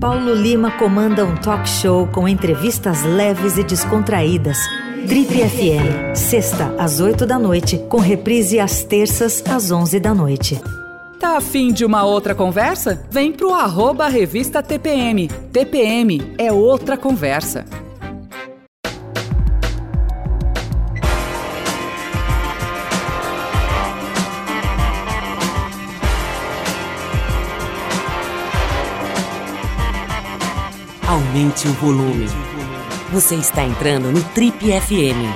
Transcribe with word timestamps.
Paulo 0.00 0.34
Lima 0.34 0.70
comanda 0.78 1.22
um 1.22 1.36
talk 1.36 1.68
show 1.68 2.06
com 2.06 2.26
entrevistas 2.26 3.02
leves 3.02 3.58
e 3.58 3.62
descontraídas. 3.62 4.56
Trip 5.06 5.28
FM, 5.28 6.16
sexta 6.16 6.74
às 6.78 6.98
oito 6.98 7.26
da 7.26 7.38
noite, 7.38 7.76
com 7.90 7.98
reprise 7.98 8.58
às 8.58 8.82
terças 8.82 9.44
às 9.46 9.70
onze 9.70 10.00
da 10.00 10.14
noite. 10.14 10.58
Tá 11.20 11.36
afim 11.36 11.72
de 11.72 11.84
uma 11.84 12.04
outra 12.04 12.34
conversa? 12.34 13.06
Vem 13.10 13.32
pro 13.32 13.52
arroba 13.52 14.08
revista 14.08 14.62
TPM. 14.62 15.28
TPM 15.52 16.34
é 16.38 16.50
outra 16.50 16.96
conversa. 16.96 17.66
Aumente 31.12 31.68
o 31.68 31.72
volume. 31.74 32.24
Você 33.12 33.34
está 33.34 33.62
entrando 33.62 34.10
no 34.10 34.24
Trip 34.30 34.56
FM. 34.58 35.28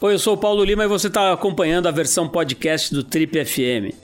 Oi, 0.00 0.12
eu 0.12 0.18
sou 0.18 0.34
o 0.34 0.36
Paulo 0.36 0.64
Lima 0.64 0.82
e 0.82 0.88
você 0.88 1.06
está 1.06 1.32
acompanhando 1.32 1.86
a 1.86 1.92
versão 1.92 2.28
podcast 2.28 2.92
do 2.92 3.04
Trip 3.04 3.44
FM. 3.44 3.94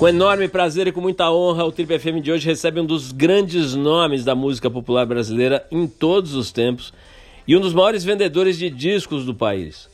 Com 0.00 0.08
enorme 0.08 0.48
prazer 0.48 0.88
e 0.88 0.92
com 0.92 1.00
muita 1.00 1.30
honra, 1.30 1.64
o 1.64 1.70
Trip 1.70 1.96
FM 1.96 2.20
de 2.20 2.32
hoje 2.32 2.44
recebe 2.44 2.80
um 2.80 2.84
dos 2.84 3.12
grandes 3.12 3.72
nomes 3.76 4.24
da 4.24 4.34
música 4.34 4.68
popular 4.68 5.06
brasileira 5.06 5.64
em 5.70 5.86
todos 5.86 6.34
os 6.34 6.50
tempos 6.50 6.92
e 7.46 7.56
um 7.56 7.60
dos 7.60 7.72
maiores 7.72 8.04
vendedores 8.04 8.58
de 8.58 8.68
discos 8.68 9.24
do 9.24 9.34
país. 9.34 9.88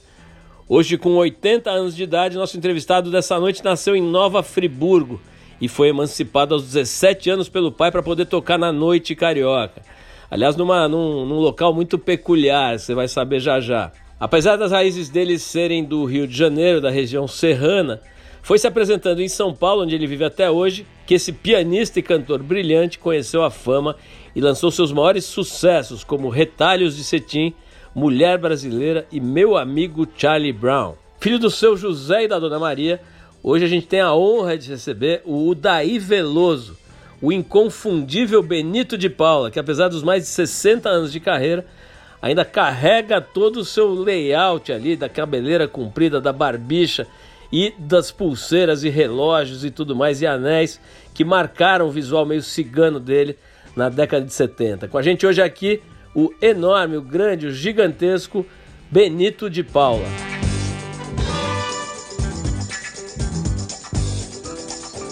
Hoje, 0.69 0.97
com 0.97 1.17
80 1.17 1.71
anos 1.71 1.95
de 1.95 2.03
idade, 2.03 2.37
nosso 2.37 2.57
entrevistado 2.57 3.11
dessa 3.11 3.39
noite 3.39 3.63
nasceu 3.63 3.95
em 3.95 4.03
Nova 4.03 4.43
Friburgo 4.43 5.21
e 5.61 5.69
foi 5.69 5.89
emancipado 5.89 6.55
aos 6.55 6.65
17 6.65 7.31
anos 7.31 7.49
pelo 7.49 7.71
pai 7.71 7.91
para 7.91 8.03
poder 8.03 8.27
tocar 8.27 8.59
na 8.59 8.73
noite 8.73 9.15
carioca. 9.15 9.83
Aliás, 10.31 10.57
numa, 10.57 10.89
num, 10.89 11.27
num 11.27 11.39
local 11.39 11.75
muito 11.75 11.99
peculiar, 11.99 12.79
você 12.79 12.95
vai 12.95 13.07
saber 13.07 13.39
já 13.39 13.61
já. 13.61 13.93
Apesar 14.19 14.57
das 14.57 14.73
raízes 14.73 15.11
dele 15.11 15.39
serem 15.39 15.85
do 15.85 16.05
Rio 16.05 16.27
de 16.27 16.35
Janeiro, 16.35 16.81
da 16.81 16.91
região 16.91 17.29
serrana, 17.29 18.01
foi 18.43 18.59
se 18.59 18.67
apresentando 18.67 19.23
em 19.23 19.29
São 19.29 19.55
Paulo, 19.55 19.83
onde 19.83 19.95
ele 19.95 20.07
vive 20.07 20.25
até 20.25 20.51
hoje, 20.51 20.85
que 21.07 21.15
esse 21.15 21.33
pianista 21.33 22.01
e 22.01 22.03
cantor 22.03 22.43
brilhante 22.43 22.99
conheceu 22.99 23.45
a 23.45 23.51
fama 23.51 23.97
e 24.35 24.41
lançou 24.41 24.71
seus 24.73 24.91
maiores 24.91 25.25
sucessos, 25.25 26.03
como 26.03 26.29
Retalhos 26.29 26.97
de 26.97 27.05
Cetim, 27.05 27.55
Mulher 27.95 28.39
Brasileira 28.39 29.07
e 29.13 29.21
Meu 29.21 29.57
Amigo 29.57 30.09
Charlie 30.17 30.53
Brown. 30.53 30.95
Filho 31.21 31.39
do 31.39 31.51
seu 31.51 31.77
José 31.77 32.25
e 32.25 32.29
da 32.29 32.41
Dona 32.41 32.59
Maria, 32.59 33.01
hoje 33.45 33.65
a 33.65 33.69
gente 33.69 33.87
tem 33.87 34.01
a 34.01 34.13
honra 34.13 34.59
de 34.59 34.71
receber 34.71 35.23
o 35.25 35.49
Udaí 35.49 36.01
Veloso, 36.01 36.77
o 37.21 37.31
inconfundível 37.31 38.43
Benito 38.43 38.99
de 38.99 39.09
Paula, 39.09 39.53
que 39.53 39.61
apesar 39.61 39.87
dos 39.87 40.03
mais 40.03 40.25
de 40.25 40.29
60 40.31 40.89
anos 40.89 41.13
de 41.13 41.21
carreira, 41.21 41.65
ainda 42.21 42.45
carrega 42.45 43.21
todo 43.21 43.59
o 43.59 43.65
seu 43.65 43.95
layout 43.95 44.73
ali, 44.73 44.97
da 44.97 45.09
cabeleira 45.09 45.69
comprida, 45.69 46.21
da 46.21 46.33
barbicha 46.33 47.07
e 47.53 47.75
das 47.79 48.11
pulseiras 48.11 48.83
e 48.83 48.89
relógios 48.89 49.65
e 49.65 49.71
tudo 49.71 49.95
mais, 49.95 50.23
e 50.23 50.27
anéis 50.27 50.81
que 51.13 51.25
marcaram 51.25 51.87
o 51.87 51.91
visual 51.91 52.25
meio 52.25 52.43
cigano 52.43 52.99
dele 52.99 53.37
na 53.77 53.91
década 53.91 54.25
de 54.25 54.33
70. 54.33 54.89
Com 54.89 54.97
a 54.97 55.03
gente 55.03 55.27
hoje 55.27 55.43
aqui 55.43 55.83
o 56.15 56.33
enorme, 56.41 56.97
o 56.97 57.03
grande, 57.03 57.47
o 57.47 57.53
gigantesco 57.53 58.47
Benito 58.91 59.49
de 59.49 59.63
Paula. 59.63 60.07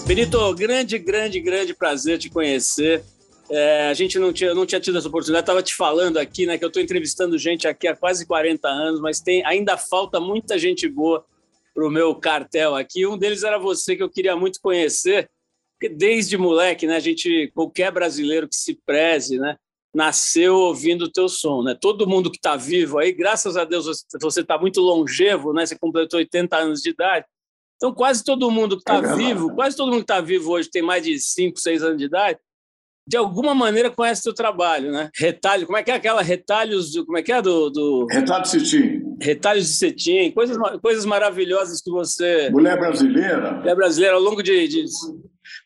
Benito, 0.07 0.55
grande, 0.55 0.99
grande, 0.99 1.41
grande 1.41 1.73
prazer 1.73 2.19
te 2.19 2.29
conhecer. 2.29 3.05
É, 3.49 3.89
a 3.89 3.95
gente 3.95 4.19
não 4.19 4.33
tinha, 4.33 4.55
não 4.55 4.67
tinha 4.67 4.81
tido 4.81 4.99
essa 4.99 5.09
oportunidade, 5.09 5.43
estava 5.43 5.63
te 5.63 5.75
falando 5.75 6.19
aqui, 6.19 6.47
né, 6.47 6.57
que 6.57 6.65
eu 6.65 6.69
estou 6.69 6.83
entrevistando 6.83 7.37
gente 7.37 7.67
aqui 7.67 7.89
há 7.89 7.97
quase 7.97 8.25
40 8.27 8.69
anos, 8.69 9.01
mas 9.01 9.21
tem 9.21 9.45
ainda 9.45 9.77
falta 9.77 10.21
muita 10.21 10.59
gente 10.59 10.89
boa 10.89 11.25
para 11.75 11.87
o 11.87 11.91
meu 11.91 12.15
cartel 12.15 12.75
aqui. 12.75 13.07
Um 13.07 13.19
deles 13.19 13.43
era 13.43 13.59
você, 13.59 13.97
que 13.97 14.03
eu 14.03 14.11
queria 14.11 14.37
muito 14.37 14.61
conhecer, 14.61 15.31
porque 15.79 15.95
desde 15.95 16.37
moleque, 16.37 16.87
né, 16.87 16.97
a 16.97 17.01
gente, 17.01 17.51
qualquer 17.55 17.91
brasileiro 17.91 18.49
que 18.49 18.57
se 18.57 18.79
preze, 18.85 19.39
né, 19.39 19.57
nasceu 19.95 20.57
ouvindo 20.57 21.07
o 21.07 21.11
teu 21.11 21.29
som, 21.29 21.63
né? 21.63 21.77
Todo 21.79 22.07
mundo 22.07 22.31
que 22.31 22.37
está 22.37 22.57
vivo 22.57 22.99
aí, 22.99 23.13
graças 23.13 23.57
a 23.57 23.65
Deus 23.65 24.05
você 24.21 24.41
está 24.41 24.57
muito 24.57 24.81
longevo, 24.81 25.53
né? 25.53 25.67
Você 25.67 25.77
completou 25.77 26.19
80 26.19 26.57
anos 26.57 26.81
de 26.81 26.91
idade. 26.91 27.27
Então, 27.77 27.93
quase 27.93 28.23
todo 28.23 28.51
mundo 28.51 28.77
que 28.77 28.83
está 28.83 28.97
é 28.97 29.17
vivo, 29.17 29.55
quase 29.55 29.77
todo 29.77 29.89
mundo 29.89 30.05
que 30.05 30.13
está 30.13 30.21
vivo 30.21 30.53
hoje 30.53 30.71
tem 30.71 30.83
mais 30.83 31.03
de 31.03 31.19
5, 31.19 31.59
6 31.59 31.83
anos 31.83 31.99
de 31.99 32.05
idade, 32.05 32.39
de 33.09 33.17
alguma 33.17 33.55
maneira 33.55 33.91
conhece 33.91 34.23
teu 34.23 34.35
trabalho, 34.35 34.93
né? 34.93 35.11
Retalho, 35.17 35.67
como 35.67 35.79
é 35.79 35.83
que 35.83 35.91
é 35.91 35.95
aquela 35.95 36.23
retalhos, 36.23 36.95
como 37.05 37.19
é 37.19 37.23
que 37.23 37.33
é 37.33 37.43
do... 37.43 37.71
do... 37.71 38.07
Retalho 38.07 38.45
cetim. 38.45 39.00
Retalhos 39.21 39.67
de 39.67 39.75
cetim, 39.75 40.31
coisas, 40.31 40.57
coisas 40.81 41.05
maravilhosas 41.05 41.81
que 41.83 41.91
você... 41.91 42.49
Mulher 42.51 42.79
brasileira. 42.79 43.53
Mulher 43.53 43.77
brasileira, 43.77 44.17
ao 44.17 44.23
longo 44.23 44.43
de, 44.43 44.67
de 44.67 44.85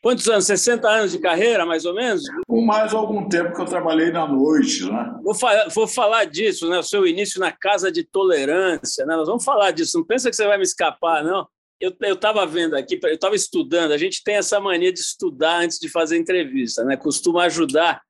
Quantos 0.01 0.27
anos? 0.27 0.45
60 0.45 0.87
anos 0.87 1.11
de 1.11 1.19
carreira, 1.19 1.65
mais 1.65 1.85
ou 1.85 1.93
menos? 1.93 2.23
Com 2.47 2.61
mais 2.65 2.93
algum 2.93 3.27
tempo 3.27 3.53
que 3.53 3.61
eu 3.61 3.65
trabalhei 3.65 4.11
na 4.11 4.27
noite, 4.27 4.85
né? 4.85 5.15
Vou, 5.23 5.33
fa 5.33 5.67
vou 5.73 5.87
falar 5.87 6.25
disso, 6.25 6.69
né? 6.69 6.77
O 6.79 6.83
seu 6.83 7.07
início 7.07 7.39
na 7.39 7.51
Casa 7.51 7.91
de 7.91 8.03
Tolerância, 8.03 9.05
né? 9.05 9.15
Nós 9.15 9.27
vamos 9.27 9.43
falar 9.43 9.71
disso. 9.71 9.97
Não 9.97 10.05
pensa 10.05 10.29
que 10.29 10.35
você 10.35 10.45
vai 10.45 10.57
me 10.57 10.63
escapar, 10.63 11.23
não. 11.23 11.47
Eu 11.79 11.91
estava 12.13 12.45
vendo 12.45 12.75
aqui, 12.75 12.99
eu 13.03 13.15
estava 13.15 13.35
estudando. 13.35 13.91
A 13.91 13.97
gente 13.97 14.23
tem 14.23 14.35
essa 14.35 14.59
mania 14.59 14.93
de 14.93 14.99
estudar 14.99 15.59
antes 15.59 15.77
de 15.77 15.89
fazer 15.89 16.17
entrevista, 16.17 16.83
né? 16.85 16.95
Costuma 16.95 17.43
ajudar. 17.43 18.01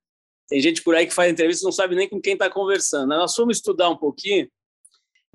Tem 0.47 0.59
gente 0.59 0.83
por 0.83 0.95
aí 0.95 1.07
que 1.07 1.13
faz 1.13 1.31
entrevista 1.31 1.63
e 1.63 1.65
não 1.65 1.71
sabe 1.71 1.95
nem 1.95 2.07
com 2.07 2.21
quem 2.21 2.33
está 2.33 2.49
conversando. 2.49 3.07
Né? 3.07 3.17
Nós 3.17 3.33
fomos 3.33 3.57
estudar 3.57 3.89
um 3.89 3.97
pouquinho 3.97 4.47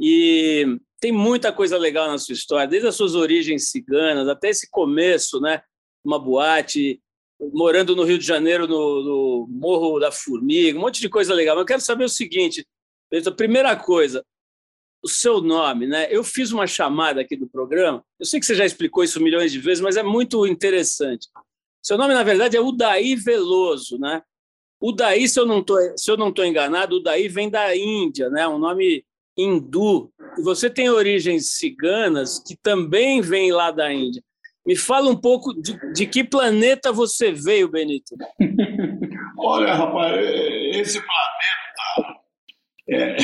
e 0.00 0.78
tem 0.98 1.12
muita 1.12 1.52
coisa 1.52 1.76
legal 1.76 2.08
na 2.08 2.18
sua 2.18 2.32
história, 2.32 2.66
desde 2.66 2.88
as 2.88 2.96
suas 2.96 3.14
origens 3.14 3.68
ciganas 3.68 4.26
até 4.28 4.48
esse 4.48 4.68
começo, 4.70 5.40
né? 5.40 5.62
uma 6.04 6.18
boate, 6.18 7.00
morando 7.52 7.94
no 7.94 8.04
Rio 8.04 8.18
de 8.18 8.26
Janeiro, 8.26 8.66
no, 8.66 9.02
no, 9.02 9.46
Morro 9.48 9.98
da 9.98 10.10
Formiga, 10.10 10.78
um 10.78 10.82
monte 10.82 11.00
de 11.00 11.08
coisa 11.08 11.34
legal. 11.34 11.54
Mas 11.54 11.62
eu 11.62 11.66
quero 11.66 11.80
saber 11.80 12.04
o 12.04 12.08
seguinte: 12.08 12.66
a 13.26 13.30
primeira 13.30 13.76
coisa, 13.76 14.24
o 15.02 15.08
seu 15.08 15.40
nome, 15.40 15.86
né? 15.86 16.08
Eu 16.10 16.24
fiz 16.24 16.52
uma 16.52 16.66
chamada 16.66 17.20
aqui 17.20 17.36
do 17.36 17.48
programa. 17.48 18.04
Eu 18.18 18.26
sei 18.26 18.40
que 18.40 18.46
você 18.46 18.54
já 18.54 18.64
explicou 18.64 19.04
isso 19.04 19.22
milhões 19.22 19.52
de 19.52 19.58
vezes, 19.58 19.82
mas 19.82 19.96
é 19.96 20.02
muito 20.02 20.46
interessante. 20.46 21.28
Seu 21.82 21.96
nome, 21.96 22.12
na 22.12 22.22
verdade, 22.22 22.56
é 22.56 22.60
Udaí 22.60 23.16
Veloso, 23.16 23.98
né? 23.98 24.22
Udaí, 24.82 25.28
se 25.28 25.38
eu 25.38 25.46
não 25.46 25.62
tô, 25.62 25.76
se 25.96 26.10
eu 26.10 26.16
não 26.16 26.30
estou 26.30 26.44
enganado, 26.44 26.96
Udaí 26.96 27.28
vem 27.28 27.50
da 27.50 27.74
Índia, 27.76 28.28
né? 28.30 28.46
Um 28.48 28.58
nome 28.58 29.04
hindu. 29.42 30.10
E 30.38 30.42
você 30.42 30.70
tem 30.70 30.88
origens 30.88 31.52
ciganas 31.56 32.42
que 32.46 32.56
também 32.56 33.20
vêm 33.20 33.52
lá 33.52 33.70
da 33.70 33.92
Índia. 33.92 34.22
Me 34.66 34.76
fala 34.76 35.10
um 35.10 35.16
pouco 35.16 35.54
de, 35.54 35.78
de 35.92 36.06
que 36.06 36.22
planeta 36.22 36.92
você 36.92 37.32
veio, 37.32 37.68
Benito. 37.68 38.14
Olha, 39.38 39.74
rapaz, 39.74 40.16
esse 40.76 41.00
planeta 41.00 42.20
é, 42.88 43.16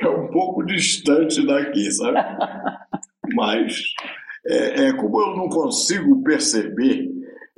é 0.00 0.08
um 0.08 0.28
pouco 0.28 0.64
distante 0.64 1.44
daqui, 1.46 1.90
sabe? 1.92 2.18
Mas 3.34 3.82
é, 4.46 4.86
é, 4.86 4.92
como 4.94 5.20
eu 5.20 5.36
não 5.36 5.48
consigo 5.48 6.22
perceber 6.22 7.10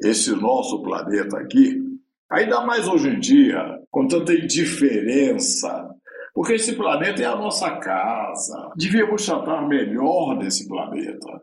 esse 0.02 0.34
nosso 0.34 0.82
planeta 0.82 1.38
aqui, 1.38 1.80
ainda 2.28 2.60
mais 2.62 2.88
hoje 2.88 3.08
em 3.08 3.20
dia, 3.20 3.80
com 3.90 4.08
tanta 4.08 4.34
indiferença, 4.34 5.91
porque 6.34 6.54
esse 6.54 6.74
planeta 6.74 7.22
é 7.22 7.26
a 7.26 7.36
nossa 7.36 7.76
casa. 7.76 8.72
Devíamos 8.76 9.26
tratar 9.26 9.68
melhor 9.68 10.38
desse 10.38 10.66
planeta. 10.66 11.42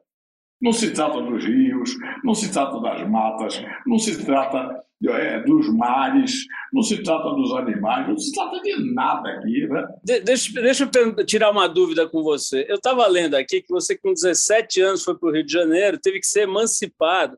Não 0.61 0.73
se 0.73 0.91
trata 0.91 1.21
dos 1.21 1.45
rios, 1.45 1.95
não 2.23 2.33
se 2.33 2.51
trata 2.51 2.81
das 2.81 3.09
matas, 3.09 3.63
não 3.85 3.97
se 3.97 4.25
trata 4.25 4.83
é, 5.07 5.41
dos 5.43 5.73
mares, 5.73 6.45
não 6.73 6.81
se 6.81 7.01
trata 7.01 7.29
dos 7.29 7.53
animais, 7.53 8.07
não 8.07 8.17
se 8.17 8.33
trata 8.33 8.61
de 8.61 8.93
nada 8.93 9.29
aqui. 9.29 9.67
Né? 9.67 9.87
De, 10.03 10.19
deixa, 10.19 10.61
deixa 10.61 10.83
eu 10.93 11.25
tirar 11.25 11.51
uma 11.51 11.67
dúvida 11.69 12.09
com 12.09 12.21
você. 12.21 12.65
Eu 12.67 12.75
estava 12.75 13.07
lendo 13.07 13.35
aqui 13.35 13.61
que 13.61 13.71
você, 13.71 13.97
com 13.97 14.13
17 14.13 14.81
anos, 14.81 15.03
foi 15.03 15.17
para 15.17 15.29
o 15.29 15.31
Rio 15.31 15.45
de 15.45 15.53
Janeiro, 15.53 15.99
teve 15.99 16.19
que 16.19 16.27
ser 16.27 16.41
emancipado, 16.41 17.37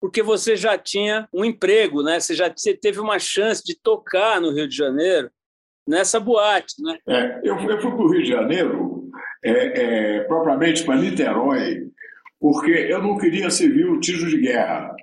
porque 0.00 0.22
você 0.22 0.56
já 0.56 0.78
tinha 0.78 1.28
um 1.34 1.44
emprego, 1.44 2.02
né? 2.02 2.18
você 2.18 2.34
já 2.34 2.48
teve 2.80 2.98
uma 2.98 3.18
chance 3.18 3.62
de 3.62 3.74
tocar 3.74 4.40
no 4.40 4.52
Rio 4.52 4.68
de 4.68 4.76
Janeiro 4.76 5.30
nessa 5.88 6.20
boate. 6.20 6.74
Né? 6.82 6.98
É, 7.08 7.40
eu, 7.42 7.56
eu 7.56 7.80
fui 7.80 7.90
para 7.90 8.04
o 8.04 8.10
Rio 8.12 8.22
de 8.22 8.28
Janeiro, 8.28 9.10
é, 9.42 10.16
é, 10.16 10.20
propriamente 10.20 10.84
para 10.84 10.96
Niterói 10.96 11.88
porque 12.40 12.70
eu 12.70 13.02
não 13.02 13.18
queria 13.18 13.50
servir 13.50 13.86
o 13.86 14.00
tiro 14.00 14.28
de 14.28 14.40
guerra, 14.40 14.94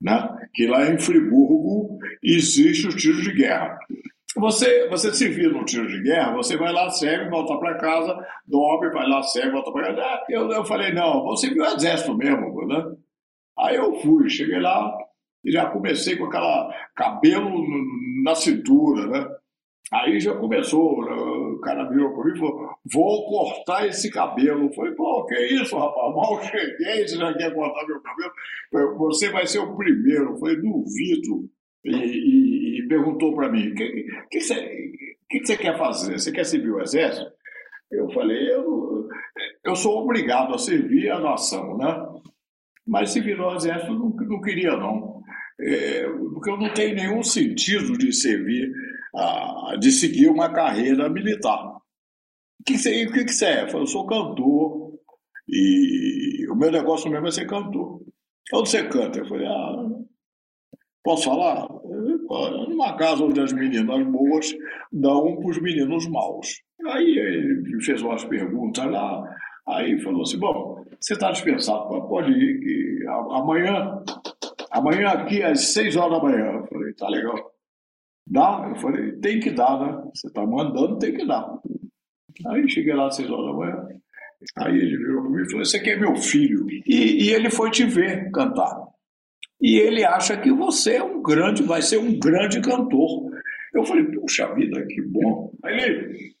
né? 0.00 0.28
que 0.52 0.66
lá 0.66 0.86
em 0.86 0.98
Friburgo 0.98 1.98
existe 2.22 2.86
o 2.88 2.96
tiro 2.96 3.22
de 3.22 3.32
guerra. 3.32 3.78
Você, 4.36 4.88
você 4.88 5.12
se 5.12 5.28
vira 5.28 5.52
no 5.52 5.64
tiro 5.64 5.86
de 5.86 6.02
guerra, 6.02 6.34
você 6.34 6.56
vai 6.56 6.72
lá, 6.72 6.88
serve, 6.90 7.28
volta 7.28 7.56
para 7.58 7.78
casa, 7.78 8.18
dorme, 8.46 8.90
vai 8.90 9.06
lá, 9.06 9.22
serve, 9.22 9.50
volta 9.50 9.70
para 9.70 9.94
casa. 9.94 10.24
Eu, 10.28 10.50
eu 10.50 10.64
falei, 10.64 10.92
não, 10.92 11.22
você 11.24 11.50
viu 11.50 11.62
o 11.62 11.66
exército 11.66 12.16
mesmo, 12.16 12.66
né? 12.66 12.82
Aí 13.58 13.76
eu 13.76 13.94
fui, 13.96 14.28
cheguei 14.30 14.58
lá 14.58 14.90
e 15.44 15.52
já 15.52 15.66
comecei 15.66 16.16
com 16.16 16.24
aquela 16.24 16.74
cabelo 16.96 17.62
na 18.24 18.34
cintura, 18.34 19.06
né? 19.06 19.28
Aí 19.90 20.20
já 20.20 20.34
começou, 20.34 21.04
né? 21.04 21.12
o 21.12 21.58
cara 21.60 21.88
virou 21.88 22.14
para 22.14 22.24
mim 22.24 22.32
e 22.34 22.38
falou, 22.38 22.70
vou 22.90 23.26
cortar 23.26 23.86
esse 23.86 24.10
cabelo. 24.10 24.66
Eu 24.66 24.72
falei, 24.72 24.94
pô, 24.94 25.24
que 25.26 25.34
isso, 25.34 25.76
rapaz? 25.76 26.14
Mal 26.14 26.42
cheguei, 26.42 27.06
você 27.06 27.16
já 27.16 27.34
quer 27.34 27.54
cortar 27.54 27.86
meu 27.86 28.00
cabelo? 28.00 28.98
Você 28.98 29.30
vai 29.30 29.46
ser 29.46 29.58
o 29.58 29.76
primeiro. 29.76 30.30
Eu 30.30 30.38
falei, 30.38 30.56
duvido. 30.56 31.50
E, 31.84 31.94
e, 31.94 32.78
e 32.80 32.88
perguntou 32.88 33.34
para 33.34 33.50
mim, 33.50 33.68
o 33.68 33.74
que, 33.74 34.06
que, 34.30 34.40
você, 34.40 34.54
que 35.28 35.44
você 35.44 35.56
quer 35.56 35.76
fazer? 35.76 36.18
Você 36.18 36.30
quer 36.32 36.44
servir 36.44 36.70
o 36.70 36.80
exército? 36.80 37.30
Eu 37.90 38.10
falei, 38.12 38.50
eu, 38.50 39.08
eu 39.64 39.76
sou 39.76 40.02
obrigado 40.02 40.54
a 40.54 40.58
servir 40.58 41.10
a 41.10 41.18
nação, 41.18 41.76
né? 41.76 41.94
Mas 42.86 43.10
se 43.10 43.20
virou 43.20 43.54
exército, 43.54 43.92
não, 43.92 44.08
não 44.08 44.40
queria 44.40 44.76
não. 44.76 45.22
É, 45.60 46.08
porque 46.32 46.50
eu 46.50 46.56
não 46.56 46.72
tenho 46.72 46.94
nenhum 46.94 47.22
sentido 47.22 47.96
de 47.96 48.12
servir, 48.12 48.72
a, 49.14 49.76
de 49.78 49.90
seguir 49.90 50.28
uma 50.28 50.52
carreira 50.52 51.08
militar. 51.08 51.76
O 52.60 52.64
que, 52.64 52.78
você, 52.78 53.06
o 53.06 53.12
que, 53.12 53.28
você 53.28 53.46
é? 53.46 53.62
Eu, 53.64 53.68
falei, 53.68 53.82
eu 53.82 53.86
sou 53.86 54.06
cantor 54.06 54.92
e 55.48 56.46
o 56.48 56.54
meu 56.54 56.70
negócio 56.70 57.10
mesmo 57.10 57.26
é 57.26 57.30
ser 57.30 57.46
cantor. 57.46 58.00
Onde 58.54 58.68
você 58.68 58.84
canta? 58.88 59.18
Eu 59.18 59.26
falei, 59.26 59.46
ah, 59.46 59.88
posso 61.02 61.24
falar? 61.24 61.68
Numa 62.68 62.96
casa 62.96 63.24
onde 63.24 63.40
as 63.40 63.52
meninas 63.52 64.06
boas 64.06 64.54
dão 64.92 65.36
para 65.36 65.50
os 65.50 65.60
meninos 65.60 66.08
maus. 66.08 66.62
Aí 66.86 67.18
ele 67.18 67.80
fez 67.82 68.02
umas 68.02 68.24
perguntas 68.24 68.84
lá, 68.90 69.22
aí 69.68 70.00
falou 70.00 70.22
assim, 70.22 70.38
bom, 70.38 70.84
você 71.00 71.14
está 71.14 71.30
dispensado, 71.30 71.88
pode 72.08 72.32
ir, 72.32 72.60
que 72.60 73.06
amanhã, 73.08 74.02
amanhã 74.70 75.08
aqui 75.08 75.42
às 75.42 75.72
seis 75.72 75.96
horas 75.96 76.18
da 76.18 76.22
manhã. 76.22 76.52
Eu 76.52 76.66
falei, 76.66 76.94
tá 76.94 77.08
legal. 77.08 77.51
Dá? 78.26 78.66
Eu 78.68 78.76
falei, 78.76 79.12
tem 79.20 79.40
que 79.40 79.50
dar, 79.50 79.80
né? 79.80 80.10
Você 80.14 80.28
está 80.28 80.46
mandando, 80.46 80.98
tem 80.98 81.12
que 81.12 81.26
dar. 81.26 81.46
Aí 82.46 82.68
cheguei 82.68 82.94
lá 82.94 83.08
às 83.08 83.16
seis 83.16 83.30
horas 83.30 83.46
da 83.46 83.52
manhã. 83.52 83.88
Aí 84.56 84.76
ele 84.76 84.96
virou 84.96 85.30
mim 85.30 85.42
e 85.42 85.46
falou: 85.46 85.62
Esse 85.62 85.76
aqui 85.76 85.90
é 85.90 85.96
meu 85.96 86.16
filho. 86.16 86.66
E, 86.70 87.26
e, 87.26 87.30
ele 87.30 87.50
foi 87.50 87.70
te 87.70 87.84
ver 87.84 88.30
cantar. 88.32 88.88
E 89.60 89.78
ele 89.78 90.04
acha 90.04 90.36
que 90.36 90.50
você 90.50 90.96
é 90.96 91.04
um 91.04 91.22
grande, 91.22 91.62
vai 91.62 91.82
ser 91.82 91.98
um 91.98 92.18
grande 92.18 92.60
cantor. 92.60 93.30
Eu 93.74 93.84
falei: 93.84 94.04
Puxa 94.04 94.52
vida, 94.54 94.84
que 94.86 95.02
bom. 95.02 95.52
Aí 95.64 95.80
ele, 95.80 96.34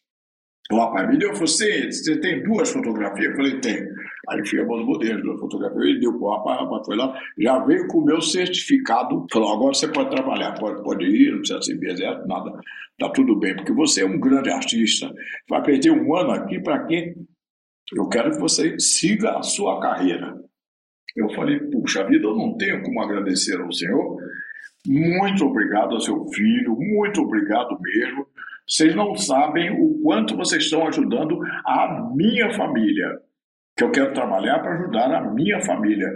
o 0.72 0.78
rapaz 0.78 1.08
me 1.08 1.18
deu, 1.18 1.34
você, 1.34 1.90
você 1.90 2.18
tem 2.18 2.42
duas 2.42 2.70
fotografias? 2.70 3.30
Eu 3.30 3.36
falei, 3.36 3.60
tem. 3.60 3.86
Aí 4.28 4.46
fica 4.46 4.64
no 4.64 4.84
modelo, 4.84 5.22
duas 5.22 5.40
fotografias. 5.40 5.84
Ele 5.84 6.00
deu 6.00 6.12
para 6.18 6.26
o 6.26 6.30
rapaz, 6.30 6.86
foi 6.86 6.96
lá, 6.96 7.18
já 7.38 7.58
veio 7.64 7.86
com 7.88 7.98
o 7.98 8.04
meu 8.04 8.20
certificado. 8.20 9.26
Falou, 9.32 9.52
agora 9.52 9.74
você 9.74 9.88
pode 9.88 10.10
trabalhar, 10.10 10.52
pode, 10.54 10.82
pode 10.82 11.04
ir, 11.04 11.32
não 11.32 11.38
precisa 11.38 11.62
ser 11.62 11.84
exército, 11.84 12.28
nada. 12.28 12.52
Tá 12.98 13.08
tudo 13.10 13.36
bem, 13.38 13.56
porque 13.56 13.72
você 13.72 14.02
é 14.02 14.06
um 14.06 14.20
grande 14.20 14.50
artista. 14.50 15.12
Vai 15.48 15.62
perder 15.62 15.90
um 15.90 16.14
ano 16.14 16.30
aqui 16.30 16.60
para 16.60 16.84
quê? 16.86 17.14
Eu 17.94 18.08
quero 18.08 18.30
que 18.30 18.38
você 18.38 18.78
siga 18.78 19.38
a 19.38 19.42
sua 19.42 19.80
carreira. 19.80 20.34
Eu 21.16 21.28
falei, 21.34 21.58
puxa 21.58 22.06
vida, 22.06 22.26
eu 22.26 22.36
não 22.36 22.56
tenho 22.56 22.82
como 22.82 23.02
agradecer 23.02 23.60
ao 23.60 23.72
senhor. 23.72 24.16
Muito 24.86 25.44
obrigado 25.44 25.94
ao 25.94 26.00
seu 26.00 26.24
filho, 26.28 26.76
muito 26.78 27.20
obrigado 27.20 27.78
mesmo. 27.80 28.26
Vocês 28.66 28.94
não 28.94 29.14
sabem 29.16 29.70
o 29.70 30.00
quanto 30.02 30.36
vocês 30.36 30.64
estão 30.64 30.86
ajudando 30.86 31.38
a 31.66 32.10
minha 32.14 32.52
família. 32.54 33.20
Que 33.82 33.84
eu 33.84 33.90
quero 33.90 34.14
trabalhar 34.14 34.60
para 34.60 34.74
ajudar 34.74 35.12
a 35.12 35.30
minha 35.32 35.60
família. 35.62 36.08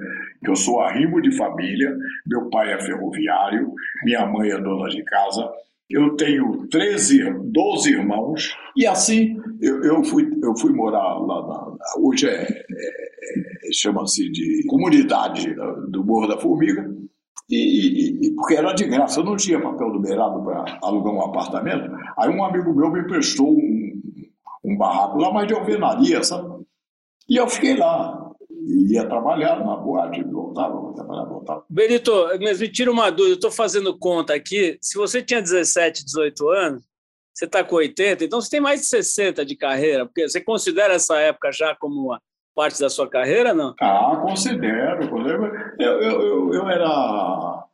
Que 0.44 0.50
eu 0.50 0.56
sou 0.56 0.80
arrimo 0.80 1.20
de 1.20 1.36
família, 1.36 1.92
meu 2.26 2.48
pai 2.48 2.72
é 2.72 2.80
ferroviário, 2.80 3.72
minha 4.04 4.24
mãe 4.26 4.50
é 4.50 4.58
dona 4.60 4.88
de 4.88 5.02
casa. 5.02 5.50
Eu 5.90 6.16
tenho 6.16 6.66
13, 6.68 7.32
12 7.44 7.92
irmãos, 7.92 8.56
e 8.76 8.86
assim 8.86 9.36
eu, 9.60 9.82
eu, 9.82 10.04
fui, 10.04 10.28
eu 10.42 10.56
fui 10.56 10.72
morar 10.72 11.14
lá 11.18 11.46
na. 11.46 11.76
Hoje 11.98 12.28
é, 12.28 12.42
é, 12.42 13.68
é 13.68 13.72
chama-se 13.72 14.30
de 14.30 14.64
comunidade 14.68 15.54
do 15.88 16.04
Morro 16.04 16.26
da 16.26 16.38
Formiga, 16.38 16.88
e, 17.48 18.26
e, 18.26 18.34
porque 18.34 18.54
era 18.54 18.72
de 18.72 18.84
graça, 18.84 19.20
eu 19.20 19.24
não 19.24 19.36
tinha 19.36 19.60
papel 19.60 19.92
do 19.92 20.00
beirado 20.00 20.42
para 20.42 20.78
alugar 20.82 21.14
um 21.14 21.22
apartamento. 21.22 21.90
Aí 22.18 22.28
um 22.28 22.44
amigo 22.44 22.74
meu 22.74 22.90
me 22.90 23.00
emprestou 23.00 23.48
um, 23.48 24.02
um 24.64 24.76
barraco 24.76 25.18
lá, 25.18 25.32
mas 25.32 25.46
de 25.46 25.54
alvenaria, 25.54 26.22
sabe? 26.24 26.55
E 27.28 27.36
eu 27.36 27.48
fiquei 27.48 27.76
lá, 27.76 28.32
ia 28.88 29.04
trabalhar 29.06 29.64
na 29.64 29.76
boate, 29.76 30.22
voltava, 30.22 30.94
trabalhar, 30.94 31.24
voltava. 31.24 31.64
Benito, 31.68 32.12
mas 32.40 32.60
me 32.60 32.68
tira 32.68 32.90
uma 32.90 33.10
dúvida, 33.10 33.32
eu 33.32 33.34
estou 33.34 33.50
fazendo 33.50 33.98
conta 33.98 34.34
aqui. 34.34 34.78
Se 34.80 34.96
você 34.96 35.22
tinha 35.22 35.42
17, 35.42 36.04
18 36.04 36.48
anos, 36.48 36.82
você 37.34 37.44
está 37.44 37.62
com 37.62 37.76
80, 37.76 38.24
então 38.24 38.40
você 38.40 38.50
tem 38.50 38.60
mais 38.60 38.80
de 38.80 38.86
60 38.86 39.44
de 39.44 39.56
carreira, 39.56 40.06
porque 40.06 40.28
você 40.28 40.40
considera 40.40 40.94
essa 40.94 41.18
época 41.18 41.52
já 41.52 41.74
como 41.74 42.06
uma 42.06 42.20
parte 42.54 42.80
da 42.80 42.88
sua 42.88 43.08
carreira, 43.08 43.52
não? 43.52 43.74
Ah, 43.80 44.18
considero. 44.22 45.08
considero. 45.10 45.52
Eu, 45.78 46.00
eu, 46.00 46.20
eu, 46.22 46.54
eu 46.54 46.68
era. 46.70 47.64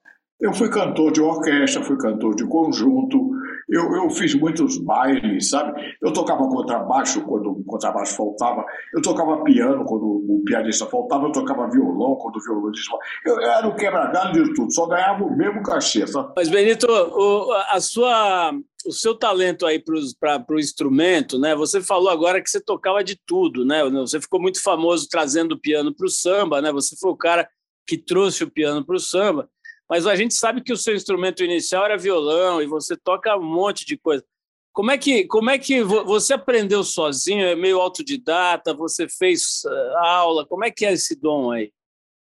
Eu 0.40 0.52
fui 0.52 0.68
cantor 0.68 1.12
de 1.12 1.20
orquestra, 1.20 1.84
fui 1.84 1.96
cantor 1.96 2.34
de 2.34 2.44
conjunto, 2.44 3.30
eu, 3.72 3.94
eu 3.94 4.10
fiz 4.10 4.34
muitos 4.34 4.76
bailes, 4.78 5.48
sabe? 5.48 5.96
Eu 6.02 6.12
tocava 6.12 6.46
contrabaixo 6.46 7.22
quando 7.22 7.50
o 7.50 7.64
contrabaixo 7.64 8.14
faltava, 8.14 8.64
eu 8.94 9.00
tocava 9.00 9.42
piano 9.42 9.82
quando 9.86 10.04
o 10.04 10.42
pianista 10.44 10.84
faltava, 10.86 11.26
eu 11.26 11.32
tocava 11.32 11.70
violão 11.70 12.14
quando 12.16 12.36
o 12.36 12.40
violonista 12.40 12.94
Eu 13.24 13.40
era 13.40 13.66
o 13.66 13.74
quebra-galho 13.74 14.44
de 14.44 14.54
tudo, 14.54 14.72
só 14.72 14.86
ganhava 14.86 15.24
o 15.24 15.34
mesmo 15.34 15.62
cachê, 15.62 16.06
sabe? 16.06 16.34
Mas, 16.36 16.50
Benito, 16.50 16.86
o, 16.86 17.52
a 17.70 17.80
sua, 17.80 18.52
o 18.86 18.92
seu 18.92 19.14
talento 19.14 19.64
aí 19.64 19.82
para 19.82 20.44
o 20.50 20.60
instrumento, 20.60 21.38
né? 21.38 21.54
Você 21.56 21.80
falou 21.80 22.10
agora 22.10 22.42
que 22.42 22.50
você 22.50 22.60
tocava 22.60 23.02
de 23.02 23.18
tudo, 23.26 23.64
né? 23.64 23.82
Você 23.90 24.20
ficou 24.20 24.40
muito 24.40 24.62
famoso 24.62 25.08
trazendo 25.10 25.52
o 25.52 25.60
piano 25.60 25.94
para 25.94 26.06
o 26.06 26.10
samba, 26.10 26.60
né? 26.60 26.70
Você 26.72 26.94
foi 27.00 27.10
o 27.10 27.16
cara 27.16 27.48
que 27.86 27.96
trouxe 27.96 28.44
o 28.44 28.50
piano 28.50 28.84
para 28.84 28.96
o 28.96 29.00
samba 29.00 29.48
mas 29.92 30.06
a 30.06 30.16
gente 30.16 30.32
sabe 30.32 30.62
que 30.62 30.72
o 30.72 30.76
seu 30.78 30.94
instrumento 30.94 31.44
inicial 31.44 31.84
era 31.84 31.98
violão 31.98 32.62
e 32.62 32.66
você 32.66 32.96
toca 32.96 33.36
um 33.36 33.44
monte 33.44 33.84
de 33.84 33.98
coisa. 33.98 34.24
Como 34.72 34.90
é 34.90 34.96
que, 34.96 35.26
como 35.26 35.50
é 35.50 35.58
que 35.58 35.82
você 35.82 36.32
aprendeu 36.32 36.82
sozinho? 36.82 37.44
É 37.44 37.54
meio 37.54 37.78
autodidata? 37.78 38.72
Você 38.72 39.06
fez 39.06 39.60
eh, 39.66 39.92
aula? 39.98 40.46
Como 40.46 40.64
é 40.64 40.70
que 40.70 40.86
é 40.86 40.94
esse 40.94 41.14
dom 41.20 41.50
aí? 41.50 41.70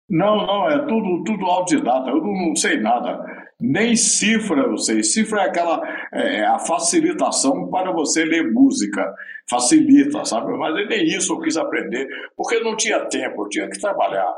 Não, 0.10 0.38
não, 0.38 0.70
é 0.72 0.80
tudo, 0.88 1.24
tudo 1.24 1.46
autodidata. 1.46 2.10
Eu 2.10 2.24
não 2.24 2.56
sei 2.56 2.80
nada. 2.80 3.24
Nem 3.60 3.96
cifra 3.96 4.62
eu 4.62 4.75
sei. 4.80 5.03
Cifra 5.03 5.41
é 5.41 5.46
aquela 5.46 5.84
é, 6.12 6.44
a 6.44 6.58
facilitação 6.58 7.70
para 7.70 7.91
você 7.91 8.25
ler 8.25 8.51
música. 8.51 9.13
Facilita, 9.48 10.25
sabe? 10.25 10.51
Mas 10.58 10.74
nem 10.89 11.06
isso 11.06 11.34
eu 11.34 11.39
quis 11.41 11.58
aprender, 11.58 12.08
porque 12.36 12.60
não 12.60 12.75
tinha 12.75 13.06
tempo, 13.06 13.44
eu 13.44 13.50
tinha 13.50 13.70
que 13.70 13.80
trabalhar. 13.80 14.34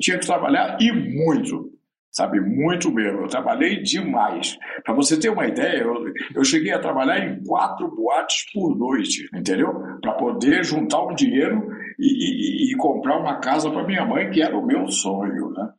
Tinha 0.00 0.18
que 0.18 0.26
trabalhar 0.26 0.76
e 0.80 0.90
muito 0.90 1.72
sabe? 2.14 2.40
Muito 2.40 2.90
mesmo. 2.92 3.22
Eu 3.22 3.28
trabalhei 3.28 3.82
demais. 3.82 4.56
Para 4.84 4.94
você 4.94 5.18
ter 5.18 5.28
uma 5.28 5.46
ideia, 5.46 5.82
eu, 5.82 5.94
eu 6.34 6.44
cheguei 6.44 6.72
a 6.72 6.78
trabalhar 6.78 7.18
em 7.18 7.42
quatro 7.44 7.90
boates 7.94 8.46
por 8.52 8.76
noite, 8.76 9.28
entendeu? 9.34 9.74
Para 10.00 10.12
poder 10.12 10.64
juntar 10.64 11.02
um 11.02 11.14
dinheiro 11.14 11.68
e, 11.98 12.70
e, 12.70 12.72
e 12.72 12.76
comprar 12.76 13.18
uma 13.18 13.40
casa 13.40 13.70
para 13.70 13.84
minha 13.84 14.06
mãe, 14.06 14.30
que 14.30 14.40
era 14.40 14.56
o 14.56 14.64
meu 14.64 14.86
sonho, 14.88 15.50
né? 15.50 15.70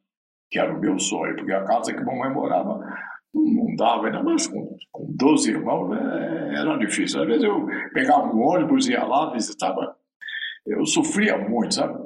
Que 0.51 0.60
era 0.60 0.74
o 0.74 0.80
meu 0.80 1.00
sonho, 1.00 1.36
porque 1.36 1.54
a 1.54 1.63
casa 1.63 1.94
que 1.94 2.04
mamãe 2.04 2.32
morava 2.32 2.80
não 3.34 3.75
dava, 3.75 4.06
ainda 4.06 4.24
mais 4.24 4.48
com, 4.48 4.77
com 4.92 5.06
12 5.10 5.51
irmãos, 5.51 5.92
é, 5.94 6.56
era 6.56 6.77
difícil. 6.77 7.22
Às 7.22 7.27
vezes 7.27 7.44
eu 7.44 7.65
pegava 7.94 8.34
um 8.34 8.42
ônibus, 8.42 8.88
ia 8.88 9.04
lá, 9.04 9.32
visitava. 9.32 9.96
Eu 10.65 10.86
sofria 10.86 11.38
muito, 11.38 11.75
sabe? 11.75 12.05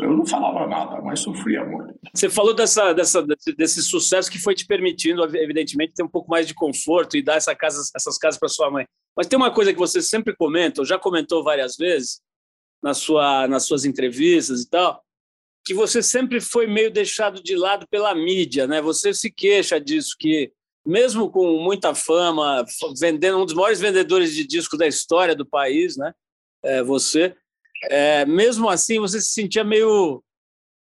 Eu 0.00 0.16
não 0.16 0.26
falava 0.26 0.66
nada, 0.66 1.00
mas 1.02 1.20
sofria 1.20 1.64
muito. 1.64 1.94
Você 2.14 2.28
falou 2.30 2.54
dessa, 2.54 2.92
dessa, 2.92 3.24
desse 3.56 3.82
sucesso 3.82 4.30
que 4.30 4.38
foi 4.38 4.54
te 4.54 4.66
permitindo, 4.66 5.22
evidentemente, 5.36 5.94
ter 5.94 6.02
um 6.02 6.08
pouco 6.08 6.30
mais 6.30 6.46
de 6.46 6.54
conforto 6.54 7.16
e 7.16 7.22
dar 7.22 7.36
essa 7.36 7.54
casa, 7.54 7.82
essas 7.94 8.16
casas 8.16 8.38
para 8.38 8.48
sua 8.48 8.70
mãe. 8.70 8.86
Mas 9.16 9.26
tem 9.26 9.36
uma 9.36 9.52
coisa 9.52 9.72
que 9.72 9.78
você 9.78 10.00
sempre 10.00 10.34
comenta, 10.36 10.80
ou 10.80 10.84
já 10.84 10.98
comentou 10.98 11.42
várias 11.42 11.76
vezes, 11.76 12.20
na 12.82 12.94
sua, 12.94 13.48
nas 13.48 13.64
suas 13.64 13.84
entrevistas 13.84 14.62
e 14.62 14.70
tal, 14.70 15.02
que 15.64 15.74
você 15.74 16.02
sempre 16.02 16.40
foi 16.40 16.66
meio 16.66 16.90
deixado 16.90 17.42
de 17.42 17.56
lado 17.56 17.86
pela 17.90 18.14
mídia, 18.14 18.66
né? 18.66 18.80
Você 18.80 19.12
se 19.12 19.30
queixa 19.30 19.80
disso, 19.80 20.14
que 20.18 20.52
mesmo 20.86 21.30
com 21.30 21.58
muita 21.58 21.94
fama, 21.94 22.64
vendendo 22.98 23.38
um 23.38 23.44
dos 23.44 23.54
maiores 23.54 23.80
vendedores 23.80 24.34
de 24.34 24.46
discos 24.46 24.78
da 24.78 24.86
história 24.86 25.34
do 25.34 25.44
país, 25.44 25.96
né? 25.96 26.14
É, 26.62 26.82
você 26.82 27.36
é, 27.84 28.24
mesmo 28.26 28.68
assim 28.68 28.98
você 28.98 29.20
se 29.20 29.32
sentia 29.32 29.64
meio 29.64 30.22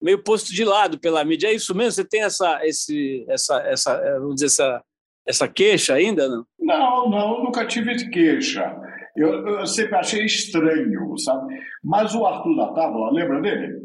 meio 0.00 0.22
posto 0.22 0.52
de 0.52 0.64
lado 0.64 0.98
pela 0.98 1.24
mídia. 1.24 1.48
É 1.48 1.54
isso 1.54 1.74
mesmo? 1.74 1.92
Você 1.92 2.04
tem 2.04 2.22
essa 2.22 2.60
esse 2.64 3.24
essa 3.28 3.58
essa 3.62 4.18
vamos 4.18 4.36
dizer 4.36 4.46
essa 4.46 4.84
essa 5.26 5.48
queixa 5.48 5.94
ainda? 5.94 6.28
Não, 6.28 6.46
não, 6.58 7.08
não 7.08 7.44
nunca 7.44 7.66
tive 7.66 8.10
queixa. 8.10 8.76
Eu, 9.16 9.46
eu, 9.46 9.66
sempre 9.66 9.94
achei 9.96 10.24
estranho, 10.24 11.16
sabe? 11.18 11.54
Mas 11.82 12.14
o 12.14 12.26
Arthur 12.26 12.56
da 12.56 12.72
Távola, 12.72 13.12
lembra 13.12 13.40
dele? 13.40 13.80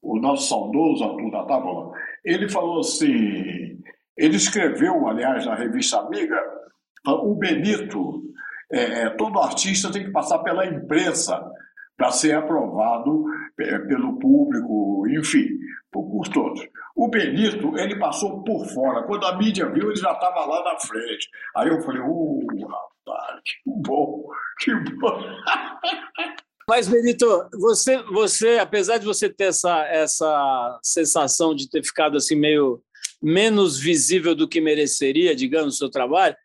O 0.00 0.18
nosso 0.18 0.48
saudoso 0.48 1.04
Arthur 1.04 1.30
da 1.30 1.44
Távola, 1.44 1.92
ele 2.24 2.48
falou 2.48 2.78
assim, 2.80 3.82
ele 4.16 4.36
escreveu, 4.36 5.08
aliás, 5.08 5.44
na 5.44 5.56
revista 5.56 5.98
Amiga, 5.98 6.40
o 7.04 7.34
Benito, 7.34 8.22
é, 8.72 9.02
é, 9.02 9.10
todo 9.10 9.40
artista 9.40 9.90
tem 9.90 10.04
que 10.04 10.12
passar 10.12 10.38
pela 10.38 10.66
imprensa 10.66 11.44
para 11.96 12.10
ser 12.10 12.32
aprovado 12.34 13.24
é, 13.60 13.78
pelo 13.80 14.18
público, 14.18 15.06
enfim, 15.08 15.46
por, 15.92 16.28
todos. 16.28 16.66
O 16.96 17.08
Benito, 17.08 17.76
ele 17.78 17.98
passou 17.98 18.42
por 18.42 18.66
fora. 18.66 19.04
Quando 19.04 19.26
a 19.26 19.36
mídia 19.36 19.68
viu, 19.70 19.90
ele 19.90 19.96
já 19.96 20.12
estava 20.12 20.44
lá 20.44 20.64
na 20.64 20.80
frente. 20.80 21.28
Aí 21.56 21.68
eu 21.68 21.80
falei, 21.82 22.02
uh, 22.02 22.46
rapaz, 22.66 23.40
que 23.44 23.60
bom, 23.66 24.24
que 24.60 24.74
bom. 24.96 25.20
Mas, 26.68 26.88
Benito, 26.88 27.26
você, 27.60 28.02
você, 28.04 28.58
apesar 28.58 28.98
de 28.98 29.04
você 29.04 29.28
ter 29.28 29.44
essa, 29.44 29.86
essa 29.86 30.80
sensação 30.82 31.54
de 31.54 31.68
ter 31.68 31.84
ficado 31.84 32.16
assim 32.16 32.34
meio 32.34 32.82
menos 33.22 33.78
visível 33.78 34.34
do 34.34 34.48
que 34.48 34.60
mereceria, 34.60 35.34
digamos, 35.34 35.66
no 35.66 35.72
seu 35.72 35.90
trabalho, 35.90 36.36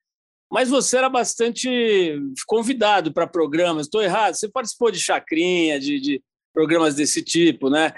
mas 0.51 0.70
você 0.70 0.98
era 0.98 1.10
bastante 1.10 2.20
convidado 2.48 3.13
para 3.13 3.27
programas. 3.27 3.86
Estou 3.86 4.01
errado? 4.01 4.34
Você 4.34 4.50
participou 4.50 4.91
de 4.91 5.00
chacrinha, 5.00 5.79
de, 5.79 6.00
de, 6.00 6.22
programas 6.53 6.96
desse 6.96 7.24
tipo, 7.24 7.70
né? 7.70 7.94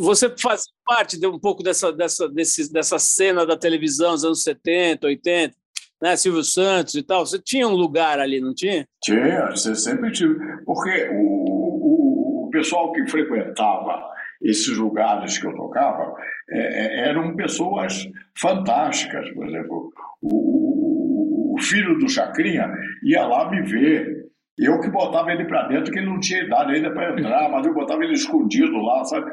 Você 0.00 0.34
faz 0.38 0.64
parte 0.84 1.18
de 1.18 1.26
um 1.26 1.38
pouco 1.38 1.62
dessa, 1.62 1.92
dessa, 1.92 2.28
desse, 2.28 2.72
dessa 2.72 2.98
cena 2.98 3.44
da 3.44 3.56
televisão 3.56 4.12
dos 4.12 4.24
anos 4.24 4.42
70, 4.42 5.06
80, 5.06 5.54
né? 6.00 6.16
Silvio 6.16 6.42
Santos 6.42 6.94
e 6.94 7.02
tal. 7.02 7.26
Você 7.26 7.38
tinha 7.38 7.68
um 7.68 7.74
lugar 7.74 8.18
ali, 8.18 8.40
não 8.40 8.54
tinha? 8.54 8.86
Tinha, 9.02 9.50
você 9.50 9.74
sempre 9.74 10.10
tive. 10.12 10.34
Porque 10.64 11.08
o, 11.10 11.16
o, 11.16 12.46
o 12.46 12.50
pessoal 12.50 12.92
que 12.92 13.06
frequentava 13.06 14.10
esses 14.42 14.76
lugares 14.76 15.38
que 15.38 15.46
eu 15.46 15.54
tocava 15.54 16.14
é, 16.50 16.58
é, 16.58 17.08
eram 17.08 17.36
pessoas 17.36 18.08
fantásticas. 18.36 19.30
Por 19.30 19.46
exemplo, 19.48 19.92
o, 20.20 20.71
o, 21.54 21.60
filho 21.60 21.98
do 21.98 22.08
Chacrinha 22.08 22.72
ia 23.04 23.26
lá 23.26 23.50
me 23.50 23.62
ver. 23.62 24.22
Eu 24.58 24.80
que 24.80 24.90
botava 24.90 25.32
ele 25.32 25.44
para 25.44 25.66
dentro, 25.68 25.92
que 25.92 25.98
ele 25.98 26.08
não 26.08 26.20
tinha 26.20 26.42
idade 26.42 26.74
ainda 26.74 26.90
para 26.90 27.18
entrar, 27.18 27.48
mas 27.50 27.66
eu 27.66 27.72
botava 27.72 28.04
ele 28.04 28.12
escondido 28.12 28.76
lá, 28.78 29.04
sabe? 29.04 29.30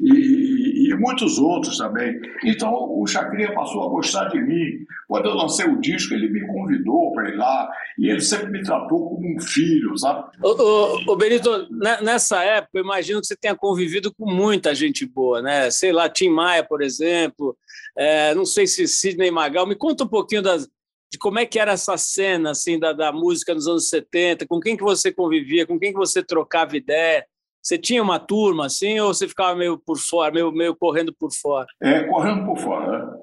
E, 0.00 0.90
e, 0.90 0.94
muitos 0.94 1.38
outros 1.38 1.78
também. 1.78 2.20
Então 2.44 2.72
o 2.72 3.04
Chacrinha 3.06 3.52
passou 3.52 3.84
a 3.84 3.88
gostar 3.88 4.28
de 4.28 4.40
mim. 4.40 4.84
Quando 5.08 5.26
eu 5.26 5.34
lancei 5.34 5.66
o 5.66 5.80
disco, 5.80 6.14
ele 6.14 6.28
me 6.28 6.46
convidou 6.46 7.12
para 7.12 7.30
ir 7.30 7.36
lá 7.36 7.68
e 7.98 8.08
ele 8.08 8.20
sempre 8.20 8.50
me 8.50 8.62
tratou 8.62 9.08
como 9.08 9.36
um 9.36 9.40
filho, 9.40 9.98
sabe? 9.98 10.24
Ô, 10.40 10.50
ô, 10.50 11.12
ô, 11.12 11.16
Benito, 11.16 11.66
nessa 12.00 12.44
época, 12.44 12.78
eu 12.78 12.84
imagino 12.84 13.20
que 13.20 13.26
você 13.26 13.36
tenha 13.36 13.56
convivido 13.56 14.14
com 14.14 14.30
muita 14.30 14.72
gente 14.72 15.04
boa, 15.04 15.42
né? 15.42 15.68
Sei 15.70 15.90
lá, 15.90 16.08
Tim 16.08 16.28
Maia, 16.28 16.62
por 16.62 16.80
exemplo, 16.80 17.56
é, 17.96 18.32
não 18.34 18.46
sei 18.46 18.68
se 18.68 18.86
Sidney 18.86 19.32
Magal. 19.32 19.66
Me 19.66 19.74
conta 19.74 20.04
um 20.04 20.08
pouquinho 20.08 20.42
das, 20.42 20.68
de 21.10 21.18
como 21.18 21.38
é 21.38 21.46
que 21.46 21.58
era 21.58 21.72
essa 21.72 21.96
cena 21.96 22.50
assim 22.50 22.78
da, 22.78 22.92
da 22.92 23.12
música 23.12 23.54
nos 23.54 23.66
anos 23.66 23.88
70, 23.88 24.46
com 24.46 24.60
quem 24.60 24.76
que 24.76 24.82
você 24.82 25.12
convivia, 25.12 25.66
com 25.66 25.78
quem 25.78 25.92
que 25.92 25.98
você 25.98 26.22
trocava 26.22 26.76
ideia. 26.76 27.24
Você 27.62 27.76
tinha 27.76 28.02
uma 28.02 28.18
turma 28.18 28.66
assim 28.66 28.98
ou 29.00 29.12
você 29.12 29.26
ficava 29.26 29.56
meio 29.56 29.78
por 29.78 29.98
fora, 29.98 30.32
meio, 30.32 30.52
meio 30.52 30.76
correndo 30.76 31.12
por 31.12 31.32
fora? 31.32 31.66
É, 31.82 32.04
correndo 32.04 32.44
por 32.46 32.58
fora. 32.58 33.06
Né? 33.06 33.18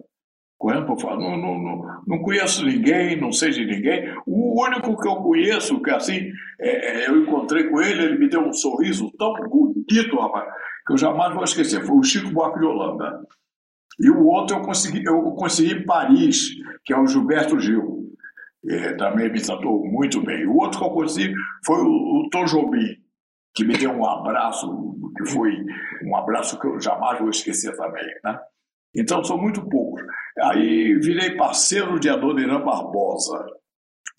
Correndo 0.57 0.85
por 0.85 0.99
fora. 0.99 1.15
Não, 1.15 1.37
não, 1.37 1.57
não, 1.59 2.01
não, 2.07 2.21
conheço 2.21 2.65
ninguém, 2.65 3.19
não 3.19 3.31
sei 3.31 3.51
de 3.51 3.65
ninguém. 3.65 4.13
O 4.25 4.61
único 4.63 4.99
que 4.99 5.07
eu 5.07 5.15
conheço, 5.17 5.81
que 5.81 5.91
assim, 5.91 6.31
é, 6.59 7.03
é, 7.03 7.09
eu 7.09 7.21
encontrei 7.21 7.65
com 7.65 7.81
ele, 7.81 8.03
ele 8.03 8.17
me 8.17 8.29
deu 8.29 8.41
um 8.41 8.53
sorriso 8.53 9.11
tão 9.17 9.33
bonito, 9.33 10.19
rapaz, 10.19 10.45
que 10.85 10.93
eu 10.93 10.97
jamais 10.97 11.33
vou 11.33 11.43
esquecer. 11.43 11.85
Foi 11.85 11.97
o 11.97 12.03
Chico 12.03 12.31
Buarque 12.31 12.59
de 12.59 12.65
Holanda. 12.65 13.21
E 13.99 14.09
o 14.09 14.25
outro 14.25 14.57
eu 14.57 14.61
consegui, 14.61 15.03
eu 15.05 15.21
consegui 15.31 15.85
Paris, 15.85 16.49
que 16.83 16.93
é 16.93 16.99
o 16.99 17.07
Gilberto 17.07 17.59
Gil. 17.59 18.05
É, 18.67 18.93
também 18.93 19.31
me 19.31 19.41
tratou 19.41 19.85
muito 19.85 20.21
bem. 20.23 20.45
O 20.47 20.57
outro 20.57 20.79
que 20.79 20.85
eu 20.85 20.89
consegui 20.89 21.33
foi 21.65 21.77
o, 21.81 21.87
o 21.87 22.29
Tom 22.31 22.45
Jobim 22.45 23.05
que 23.55 23.63
me 23.63 23.77
deu 23.77 23.91
um 23.91 24.05
abraço, 24.05 24.67
que 25.17 25.25
foi 25.25 25.51
um 26.03 26.15
abraço 26.15 26.59
que 26.59 26.67
eu 26.67 26.79
jamais 26.79 27.19
vou 27.19 27.29
esquecer 27.29 27.75
também, 27.77 28.05
né? 28.23 28.37
Então, 28.93 29.23
são 29.23 29.37
muito 29.37 29.67
poucos. 29.67 30.03
Aí 30.41 30.93
virei 30.99 31.35
parceiro 31.37 31.99
de 31.99 32.09
Adoniran 32.09 32.63
Barbosa, 32.63 33.45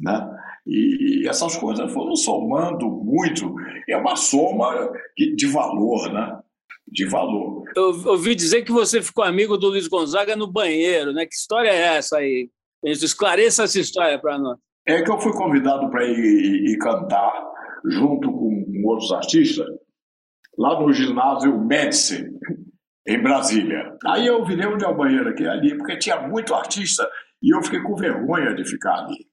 né? 0.01 0.27
E 0.67 1.29
essas 1.29 1.57
coisas 1.57 1.93
foram 1.93 2.17
somando 2.17 2.91
muito. 2.91 3.55
É 3.89 3.97
uma 3.97 4.17
soma 4.17 4.91
de 5.17 5.47
valor, 5.47 6.13
né? 6.13 6.39
De 6.89 7.05
valor. 7.05 7.65
Eu 7.75 7.87
ouvi 8.07 8.35
dizer 8.35 8.63
que 8.63 8.73
você 8.73 9.03
ficou 9.03 9.25
amigo 9.25 9.57
do 9.57 9.69
Luiz 9.69 9.89
Gonzaga 9.89 10.37
no 10.37 10.47
banheiro, 10.47 11.13
né? 11.13 11.27
Que 11.27 11.35
história 11.35 11.71
é 11.71 11.97
essa 11.97 12.19
aí? 12.19 12.49
Esclareça 12.83 13.65
essa 13.65 13.81
história 13.81 14.19
para 14.19 14.39
nós. 14.39 14.59
É 14.87 15.03
que 15.03 15.11
eu 15.11 15.19
fui 15.19 15.33
convidado 15.33 15.91
para 15.91 16.05
ir, 16.05 16.17
ir, 16.17 16.71
ir 16.71 16.79
cantar 16.79 17.33
junto 17.85 18.31
com 18.31 18.83
outros 18.85 19.13
artistas, 19.13 19.67
lá 20.57 20.81
no 20.81 20.93
ginásio 20.93 21.59
Médici, 21.59 22.31
em 23.07 23.23
Brasília. 23.23 23.97
Aí 24.07 24.27
eu 24.27 24.45
virei 24.45 24.67
onde 24.67 24.85
é 24.85 24.89
o 24.89 24.97
banheiro 24.97 25.29
aqui 25.29 25.47
ali, 25.47 25.77
porque 25.77 25.99
tinha 25.99 26.21
muito 26.27 26.55
artista 26.55 27.09
e 27.43 27.55
eu 27.55 27.63
fiquei 27.63 27.81
com 27.81 27.95
vergonha 27.95 28.55
de 28.55 28.65
ficar 28.65 28.95
ali. 29.05 29.27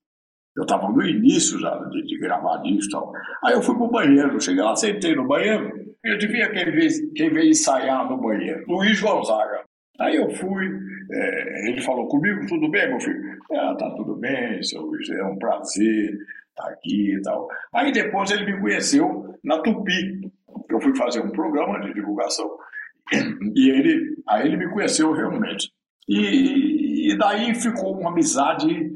Eu 0.55 0.63
estava 0.63 0.87
no 0.87 1.01
início 1.01 1.59
já 1.59 1.75
de, 1.89 2.03
de 2.05 2.19
gravar 2.19 2.57
disco 2.57 2.85
e 2.85 2.91
tal. 2.91 3.11
Aí 3.43 3.53
eu 3.53 3.61
fui 3.61 3.75
pro 3.75 3.89
banheiro, 3.89 4.39
cheguei 4.39 4.63
lá, 4.63 4.75
sentei 4.75 5.15
no 5.15 5.27
banheiro, 5.27 5.71
eu 6.03 6.17
devia 6.17 6.49
quem 6.51 6.71
veio, 6.71 7.13
quem 7.13 7.29
veio 7.29 7.49
ensaiar 7.49 8.09
no 8.09 8.17
banheiro? 8.21 8.63
Luiz 8.67 8.99
Gonzaga. 8.99 9.63
Aí 9.99 10.15
eu 10.15 10.29
fui, 10.31 10.65
é, 11.11 11.69
ele 11.69 11.81
falou 11.81 12.07
comigo, 12.07 12.45
tudo 12.47 12.69
bem, 12.69 12.89
meu 12.89 12.99
filho? 12.99 13.21
Ah, 13.51 13.75
tá 13.77 13.89
tudo 13.95 14.15
bem, 14.15 14.61
seu 14.63 14.81
Luiz, 14.81 15.09
é 15.09 15.23
um 15.23 15.37
prazer 15.37 16.17
tá 16.55 16.69
aqui 16.69 17.15
e 17.15 17.21
tal. 17.21 17.47
Aí 17.73 17.91
depois 17.91 18.31
ele 18.31 18.45
me 18.45 18.61
conheceu 18.61 19.35
na 19.43 19.59
Tupi, 19.61 20.31
eu 20.69 20.79
fui 20.79 20.95
fazer 20.95 21.21
um 21.21 21.31
programa 21.31 21.79
de 21.81 21.93
divulgação. 21.93 22.49
E 23.55 23.69
ele, 23.69 24.15
aí 24.27 24.47
ele 24.47 24.57
me 24.57 24.69
conheceu 24.71 25.11
realmente. 25.11 25.71
E, 26.07 27.11
e 27.11 27.17
daí 27.17 27.53
ficou 27.53 27.99
uma 27.99 28.09
amizade 28.09 28.92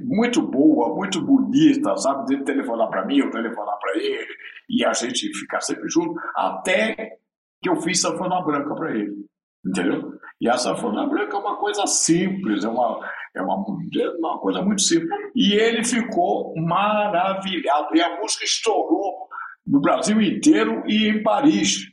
muito 0.00 0.42
boa, 0.42 0.94
muito 0.94 1.20
bonita, 1.20 1.96
sabe? 1.96 2.26
De 2.26 2.44
telefonar 2.44 2.88
para 2.88 3.04
mim, 3.04 3.18
eu 3.18 3.30
telefonar 3.30 3.78
para 3.78 3.96
ele, 3.96 4.34
e 4.68 4.84
a 4.84 4.92
gente 4.92 5.32
ficar 5.38 5.60
sempre 5.60 5.88
junto, 5.88 6.14
até 6.36 7.18
que 7.60 7.68
eu 7.68 7.76
fiz 7.76 8.00
sanfona 8.00 8.42
branca 8.42 8.74
para 8.74 8.90
ele, 8.90 9.26
entendeu? 9.64 10.14
E 10.40 10.48
a 10.48 10.58
sanfona 10.58 11.06
branca 11.06 11.36
é 11.36 11.40
uma 11.40 11.56
coisa 11.56 11.86
simples, 11.86 12.64
é 12.64 12.68
uma, 12.68 12.98
é 13.34 13.40
uma, 13.40 13.64
é 13.96 14.08
uma 14.18 14.38
coisa 14.40 14.60
muito 14.60 14.82
simples. 14.82 15.08
E 15.36 15.52
ele 15.52 15.84
ficou 15.84 16.52
maravilhado. 16.56 17.94
E 17.94 18.02
a 18.02 18.20
música 18.20 18.44
estourou 18.44 19.28
no 19.64 19.80
Brasil 19.80 20.20
inteiro 20.20 20.82
e 20.86 21.08
em 21.08 21.22
Paris. 21.22 21.86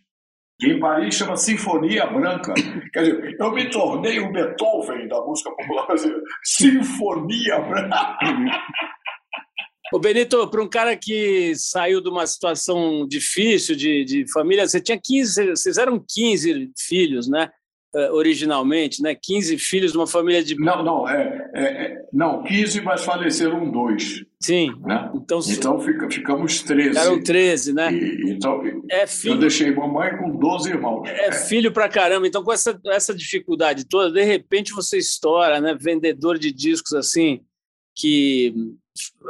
Que 0.60 0.68
em 0.68 0.80
Paris 0.80 1.16
chama 1.16 1.38
Sinfonia 1.38 2.06
Branca. 2.08 2.54
Quer 2.92 3.04
dizer, 3.04 3.38
eu 3.40 3.52
me 3.52 3.70
tornei 3.70 4.20
o 4.20 4.32
Beethoven 4.32 5.08
da 5.08 5.22
música 5.22 5.52
popular 5.52 5.88
brasileira. 5.88 6.22
Sinfonia 6.44 7.60
Branca. 7.60 8.18
Ô 9.92 9.98
Benito, 9.98 10.48
para 10.50 10.62
um 10.62 10.70
cara 10.70 10.96
que 10.96 11.56
saiu 11.56 12.02
de 12.02 12.10
uma 12.10 12.28
situação 12.28 13.08
difícil 13.08 13.76
de, 13.76 14.04
de 14.04 14.32
família, 14.32 14.68
você 14.68 14.80
tinha 14.80 15.00
15, 15.02 15.52
vocês 15.52 15.78
eram 15.78 16.04
15 16.08 16.72
filhos, 16.78 17.28
né? 17.28 17.50
Uh, 17.96 18.14
originalmente, 18.14 19.02
né? 19.02 19.16
15 19.16 19.58
filhos 19.58 19.92
de 19.92 19.98
uma 19.98 20.08
família 20.08 20.44
de. 20.44 20.56
Não, 20.56 20.84
não, 20.84 21.10
é, 21.10 21.50
é, 21.54 21.64
é, 21.64 22.02
não 22.12 22.44
15, 22.44 22.82
mas 22.82 23.04
faleceram 23.04 23.70
dois. 23.70 24.24
Sim. 24.42 24.74
Né? 24.82 25.12
Então, 25.16 25.40
então 25.48 25.80
fica, 25.80 26.10
ficamos 26.10 26.62
13. 26.62 26.98
Eram 26.98 27.22
13, 27.22 27.74
né? 27.74 27.92
E, 27.92 28.32
então, 28.32 28.62
é 28.90 29.06
filho, 29.06 29.36
eu 29.36 29.40
deixei 29.40 29.74
mamãe 29.74 30.18
com 30.18 30.32
12 30.38 30.70
irmãos. 30.70 31.08
É 31.08 31.32
filho 31.32 31.72
pra 31.72 31.90
caramba. 31.90 32.28
Então, 32.28 32.44
com 32.44 32.54
essa, 32.54 32.80
essa 32.88 33.14
dificuldade 33.14 33.86
toda, 33.86 34.12
de 34.12 34.24
repente 34.24 34.74
você 34.74 34.98
estoura, 34.98 35.60
né? 35.60 35.76
Vendedor 35.80 36.38
de 36.38 36.52
discos 36.52 36.94
assim, 36.94 37.42
que 37.96 38.54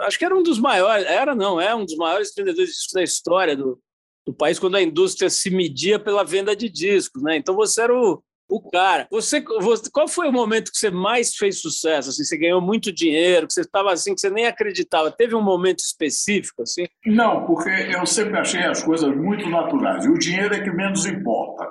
acho 0.01 0.17
que 0.17 0.25
era 0.25 0.35
um 0.35 0.43
dos 0.43 0.59
maiores, 0.59 1.05
era 1.05 1.35
não, 1.35 1.59
é 1.59 1.73
um 1.75 1.85
dos 1.85 1.95
maiores 1.95 2.33
vendedores 2.35 2.69
de 2.69 2.75
discos 2.75 2.93
da 2.93 3.03
história 3.03 3.55
do, 3.55 3.79
do 4.25 4.33
país, 4.33 4.57
quando 4.57 4.75
a 4.75 4.81
indústria 4.81 5.29
se 5.29 5.49
media 5.49 5.99
pela 5.99 6.23
venda 6.23 6.55
de 6.55 6.69
discos, 6.69 7.21
né? 7.21 7.35
Então 7.35 7.55
você 7.55 7.81
era 7.81 7.95
o, 7.95 8.23
o 8.49 8.59
cara. 8.59 9.07
Você, 9.11 9.41
você, 9.41 9.89
qual 9.91 10.07
foi 10.07 10.27
o 10.27 10.33
momento 10.33 10.71
que 10.71 10.77
você 10.77 10.89
mais 10.89 11.35
fez 11.35 11.61
sucesso? 11.61 12.09
Assim, 12.09 12.23
você 12.23 12.37
ganhou 12.37 12.59
muito 12.59 12.91
dinheiro, 12.91 13.45
que 13.45 13.53
você 13.53 13.61
estava 13.61 13.93
assim, 13.93 14.15
que 14.15 14.19
você 14.19 14.29
nem 14.29 14.47
acreditava. 14.47 15.11
Teve 15.11 15.35
um 15.35 15.41
momento 15.41 15.79
específico 15.79 16.63
assim? 16.63 16.87
Não, 17.05 17.45
porque 17.45 17.69
eu 17.69 18.05
sempre 18.07 18.39
achei 18.39 18.63
as 18.63 18.83
coisas 18.83 19.15
muito 19.15 19.47
naturais. 19.47 20.03
E 20.03 20.09
o 20.09 20.17
dinheiro 20.17 20.55
é 20.55 20.59
que 20.59 20.71
menos 20.71 21.05
importa. 21.05 21.67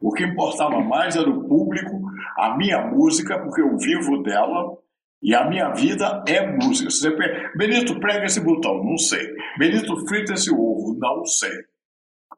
O 0.00 0.12
que 0.12 0.22
importava 0.22 0.80
mais 0.80 1.16
era 1.16 1.28
o 1.28 1.48
público, 1.48 2.00
a 2.38 2.56
minha 2.56 2.80
música, 2.86 3.38
porque 3.40 3.60
eu 3.60 3.76
vivo 3.76 4.22
dela 4.22 4.76
E 5.22 5.34
a 5.34 5.48
minha 5.48 5.70
vida 5.70 6.22
é 6.28 6.46
música. 6.46 6.90
Você 6.90 7.10
Benito, 7.56 7.98
prega 7.98 8.26
esse 8.26 8.40
botão, 8.40 8.84
não 8.84 8.98
sei. 8.98 9.34
Benito, 9.58 10.06
frita 10.06 10.34
esse 10.34 10.52
ovo, 10.52 10.96
não 10.98 11.24
sei. 11.24 11.64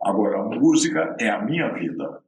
Agora, 0.00 0.44
música 0.44 1.16
é 1.18 1.28
a 1.28 1.42
minha 1.42 1.68
vida 1.72 2.22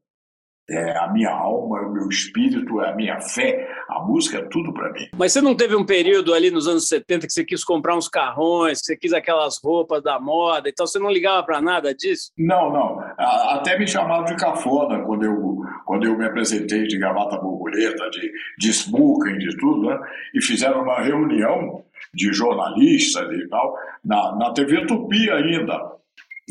é 0.70 0.98
a 0.98 1.10
minha 1.12 1.30
alma, 1.30 1.78
é 1.78 1.82
o 1.82 1.92
meu 1.92 2.08
espírito, 2.08 2.80
é 2.82 2.90
a 2.90 2.94
minha 2.94 3.20
fé. 3.20 3.66
A 3.88 4.00
música 4.00 4.38
é 4.38 4.42
tudo 4.42 4.72
para 4.72 4.92
mim. 4.92 5.08
Mas 5.16 5.32
você 5.32 5.40
não 5.40 5.54
teve 5.54 5.74
um 5.74 5.84
período 5.84 6.34
ali 6.34 6.50
nos 6.50 6.68
anos 6.68 6.88
70 6.88 7.26
que 7.26 7.32
você 7.32 7.44
quis 7.44 7.64
comprar 7.64 7.96
uns 7.96 8.08
carrões, 8.08 8.80
que 8.80 8.86
você 8.86 8.96
quis 8.96 9.12
aquelas 9.12 9.58
roupas 9.62 10.02
da 10.02 10.20
moda, 10.20 10.68
então 10.68 10.86
você 10.86 10.98
não 10.98 11.10
ligava 11.10 11.42
para 11.44 11.60
nada 11.60 11.94
disso? 11.94 12.30
Não, 12.36 12.70
não. 12.70 13.00
Até 13.18 13.78
me 13.78 13.86
chamaram 13.86 14.24
de 14.24 14.36
cafona 14.36 15.02
quando 15.04 15.24
eu, 15.24 15.58
quando 15.86 16.06
eu 16.06 16.16
me 16.18 16.26
apresentei 16.26 16.86
de 16.86 16.98
gravata 16.98 17.38
borboleta, 17.38 18.10
de, 18.10 18.30
de 18.58 18.68
smoking, 18.70 19.38
de 19.38 19.56
tudo, 19.56 19.88
né? 19.88 19.98
E 20.34 20.42
fizeram 20.42 20.82
uma 20.82 21.00
reunião 21.00 21.82
de 22.12 22.32
jornalistas 22.32 23.30
e 23.32 23.48
tal, 23.48 23.74
na, 24.04 24.36
na 24.36 24.52
TV 24.52 24.86
Tupi 24.86 25.30
ainda. 25.30 25.98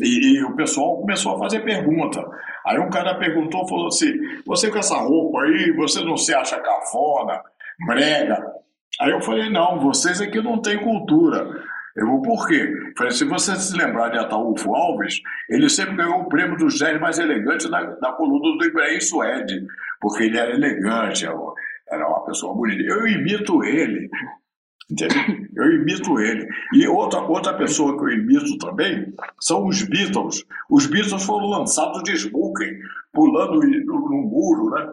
E, 0.00 0.36
e, 0.36 0.44
o 0.44 0.54
pessoal 0.54 1.00
começou 1.00 1.34
a 1.34 1.38
fazer 1.38 1.60
pergunta. 1.60 2.24
Aí 2.68 2.78
um 2.78 2.90
cara 2.90 3.14
perguntou, 3.14 3.66
falou 3.66 3.86
assim: 3.86 4.12
Você 4.46 4.70
com 4.70 4.78
essa 4.78 4.96
roupa 4.98 5.42
aí, 5.42 5.72
você 5.72 6.04
não 6.04 6.18
se 6.18 6.34
acha 6.34 6.60
cafona, 6.60 7.40
brega? 7.86 8.44
Aí 9.00 9.10
eu 9.10 9.22
falei: 9.22 9.48
Não, 9.48 9.80
vocês 9.80 10.20
aqui 10.20 10.42
não 10.42 10.60
têm 10.60 10.78
cultura. 10.78 11.48
Eu 11.96 12.06
vou 12.06 12.20
por 12.20 12.46
quê? 12.46 12.70
Falei: 12.96 13.12
Se 13.12 13.24
você 13.24 13.56
se 13.56 13.74
lembrar 13.74 14.10
de 14.10 14.18
Ataúfo 14.18 14.74
Alves, 14.74 15.18
ele 15.48 15.70
sempre 15.70 15.96
ganhou 15.96 16.20
o 16.20 16.28
prêmio 16.28 16.58
do 16.58 16.68
gênio 16.68 17.00
mais 17.00 17.18
elegante 17.18 17.70
da, 17.70 17.82
da 17.82 18.12
coluna 18.12 18.58
do 18.58 18.64
Ibrahim 18.66 19.00
Suede, 19.00 19.64
porque 19.98 20.24
ele 20.24 20.36
era 20.36 20.52
elegante, 20.52 21.24
era 21.24 22.06
uma 22.06 22.24
pessoa 22.26 22.54
bonita. 22.54 22.82
Eu 22.82 23.08
imito 23.08 23.64
ele. 23.64 24.10
Eu 25.54 25.72
imito 25.74 26.18
ele. 26.18 26.48
E 26.72 26.88
outra, 26.88 27.20
outra 27.20 27.54
pessoa 27.54 27.96
que 27.96 28.04
eu 28.04 28.10
imito 28.10 28.56
também 28.58 29.12
são 29.40 29.66
os 29.66 29.82
Beatles. 29.82 30.44
Os 30.70 30.86
Beatles 30.86 31.22
foram 31.24 31.46
lançados 31.46 32.02
de 32.04 32.12
smoking, 32.12 32.78
pulando 33.12 33.60
no 33.60 34.22
muro, 34.22 34.70
né? 34.70 34.92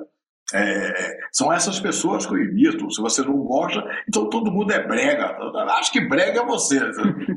É, 0.54 1.18
são 1.32 1.52
essas 1.52 1.80
pessoas 1.80 2.26
que 2.26 2.34
eu 2.34 2.38
imito. 2.38 2.92
Se 2.92 3.02
você 3.02 3.22
não 3.22 3.38
gosta, 3.40 3.84
então 4.08 4.30
todo 4.30 4.52
mundo 4.52 4.72
é 4.72 4.86
brega. 4.86 5.38
Acho 5.78 5.92
que 5.92 6.02
brega 6.02 6.42
é 6.42 6.46
você. 6.46 6.80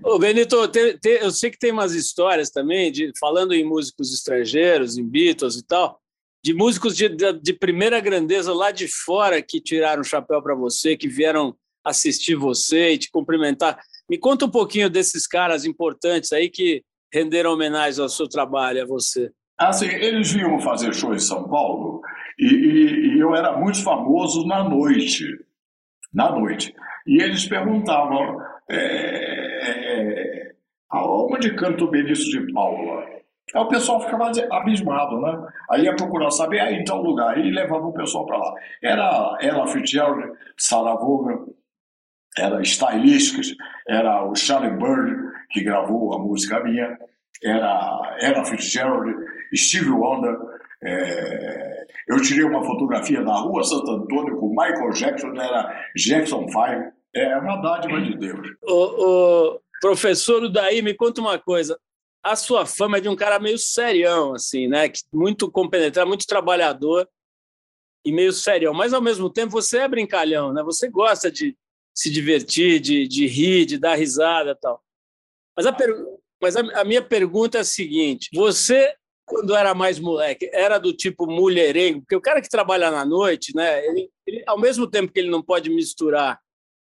Ô, 0.03 0.19
Benito, 0.19 0.69
te, 0.69 0.99
te, 0.99 1.21
eu 1.23 1.31
sei 1.31 1.51
que 1.51 1.59
tem 1.59 1.73
umas 1.73 1.95
histórias 1.95 2.51
também, 2.51 2.93
de, 2.93 3.13
falando 3.19 3.55
em 3.55 3.65
músicos 3.65 4.13
estrangeiros, 4.13 4.99
em 4.99 5.09
Beatles 5.09 5.57
e 5.57 5.67
tal, 5.67 6.01
de 6.45 6.53
músicos 6.53 6.97
de, 6.97 7.09
de, 7.09 7.33
de 7.33 7.53
primeira 7.55 7.99
grandeza 8.01 8.53
lá 8.53 8.71
de 8.71 8.89
fora 8.89 9.41
que 9.41 9.61
tiraram 9.61 10.03
o 10.03 10.05
chapéu 10.05 10.43
para 10.43 10.55
você, 10.55 10.97
que 10.97 11.09
vieram 11.09 11.57
assistir 11.89 12.35
você 12.35 12.93
e 12.93 12.99
te 12.99 13.11
cumprimentar. 13.11 13.79
Me 14.09 14.19
conta 14.19 14.47
um 14.47 14.51
pouquinho 14.51 14.89
desses 14.89 15.27
caras 15.27 15.65
importantes 15.65 16.33
aí 16.33 16.49
que 16.49 16.83
renderam 17.13 17.53
homenagem 17.53 18.03
ao 18.03 18.09
seu 18.09 18.29
trabalho, 18.29 18.83
a 18.83 18.87
você. 18.87 19.31
Assim, 19.59 19.87
eles 19.87 20.33
vinham 20.33 20.61
fazer 20.61 20.95
show 20.95 21.15
em 21.15 21.19
São 21.19 21.49
Paulo 21.49 22.01
e, 22.39 22.47
e, 22.47 23.17
e 23.17 23.19
eu 23.19 23.35
era 23.35 23.57
muito 23.57 23.83
famoso 23.83 24.47
na 24.47 24.63
noite. 24.63 25.25
Na 26.13 26.31
noite. 26.31 26.75
E 27.07 27.21
eles 27.21 27.47
perguntavam 27.47 28.41
é, 28.71 28.77
é, 28.77 30.53
aonde 30.91 31.55
canta 31.55 31.85
o 31.85 31.91
Benício 31.91 32.31
de 32.31 32.53
Paula? 32.53 33.05
Aí 33.55 33.63
o 33.63 33.69
pessoal 33.69 34.01
ficava 34.01 34.31
abismado, 34.53 35.21
né? 35.21 35.49
Aí 35.71 35.85
ia 35.85 35.97
procurar 35.97 36.31
saber, 36.31 36.61
aí 36.61 36.81
ah, 36.81 36.85
tal 36.85 37.03
lugar, 37.03 37.39
e 37.39 37.51
levava 37.51 37.87
o 37.87 37.93
pessoal 37.93 38.27
para 38.27 38.37
lá. 38.37 38.55
Era 38.83 39.39
ela 39.41 39.67
Fitzgerald, 39.67 40.33
Sarah 40.57 40.97
Vaughan, 40.97 41.47
era 42.39 42.63
Stylistics, 42.63 43.55
era 43.89 44.25
o 44.25 44.35
Charlie 44.35 44.77
Bird, 44.77 45.17
que 45.51 45.63
gravou 45.63 46.15
a 46.15 46.19
música 46.19 46.63
minha, 46.63 46.99
era 47.43 48.17
Ella 48.21 48.45
Fitzgerald, 48.45 49.15
Steve 49.55 49.91
Wonder. 49.91 50.37
É... 50.81 51.87
eu 52.09 52.23
tirei 52.23 52.45
uma 52.45 52.65
fotografia 52.65 53.21
na 53.21 53.35
rua 53.41 53.65
Santo 53.65 53.91
Antônio 53.91 54.37
com 54.39 54.51
Michael 54.51 54.91
Jackson, 54.91 55.35
era 55.35 55.91
Jackson 55.97 56.47
5. 56.49 56.99
É 57.15 57.37
uma 57.39 57.57
dádiva 57.57 58.01
de 58.01 58.17
Deus. 58.17 58.49
O, 58.63 59.55
o 59.55 59.61
professor 59.81 60.49
daí 60.49 60.83
me 60.83 60.95
conta 60.95 61.21
uma 61.21 61.39
coisa. 61.39 61.79
A 62.23 62.37
sua 62.37 62.67
fama 62.67 62.99
é 62.99 63.01
de 63.01 63.09
um 63.09 63.17
cara 63.17 63.39
meio 63.39 63.59
serião, 63.59 64.35
assim, 64.35 64.69
né? 64.69 64.91
Muito 65.13 65.51
compenetrado, 65.51 66.09
muito 66.09 66.27
trabalhador 66.27 67.09
e 68.05 68.13
meio 68.13 68.33
serião. 68.33 68.75
Mas, 68.75 68.93
ao 68.93 69.01
mesmo 69.01 69.31
tempo, 69.31 69.51
você 69.51 69.79
é 69.79 69.89
brincalhão, 69.89 70.53
né? 70.53 70.63
Você 70.65 70.89
gosta 70.91 71.31
de, 71.31 71.57
se 71.95 72.11
divertir, 72.11 72.81
de, 72.81 73.09
de 73.09 73.27
rir, 73.27 73.67
de 73.67 73.79
dar 73.79 73.95
risada 73.95 74.55
tal. 74.55 74.83
Mas, 75.57 75.67
a, 75.67 75.73
per... 75.73 75.95
Mas 76.41 76.57
a, 76.57 76.61
a 76.81 76.85
minha 76.85 77.03
pergunta 77.03 77.59
é 77.59 77.61
a 77.63 77.65
seguinte: 77.65 78.29
você, 78.33 78.95
quando 79.27 79.55
era 79.55 79.75
mais 79.75 79.99
moleque, 79.99 80.49
era 80.53 80.79
do 80.79 80.93
tipo 80.93 81.27
mulherengo? 81.27 82.01
Porque 82.01 82.17
o 82.17 82.21
cara 82.21 82.41
que 82.41 82.49
trabalha 82.49 82.91
na 82.91 83.05
noite, 83.05 83.55
né, 83.55 83.85
ele, 83.87 84.11
ele, 84.27 84.45
ao 84.47 84.59
mesmo 84.59 84.89
tempo 84.89 85.13
que 85.13 85.19
ele 85.19 85.31
não 85.31 85.43
pode 85.43 85.71
misturar 85.71 86.39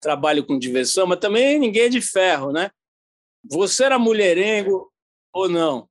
trabalho 0.01 0.45
com 0.45 0.59
diversão, 0.59 1.07
mas 1.07 1.19
também 1.19 1.59
ninguém 1.59 1.85
é 1.85 1.89
de 1.89 2.01
ferro, 2.01 2.53
né? 2.53 2.71
Você 3.51 3.85
era 3.85 3.99
mulherengo 3.99 4.91
ou 5.33 5.49
não? 5.49 5.89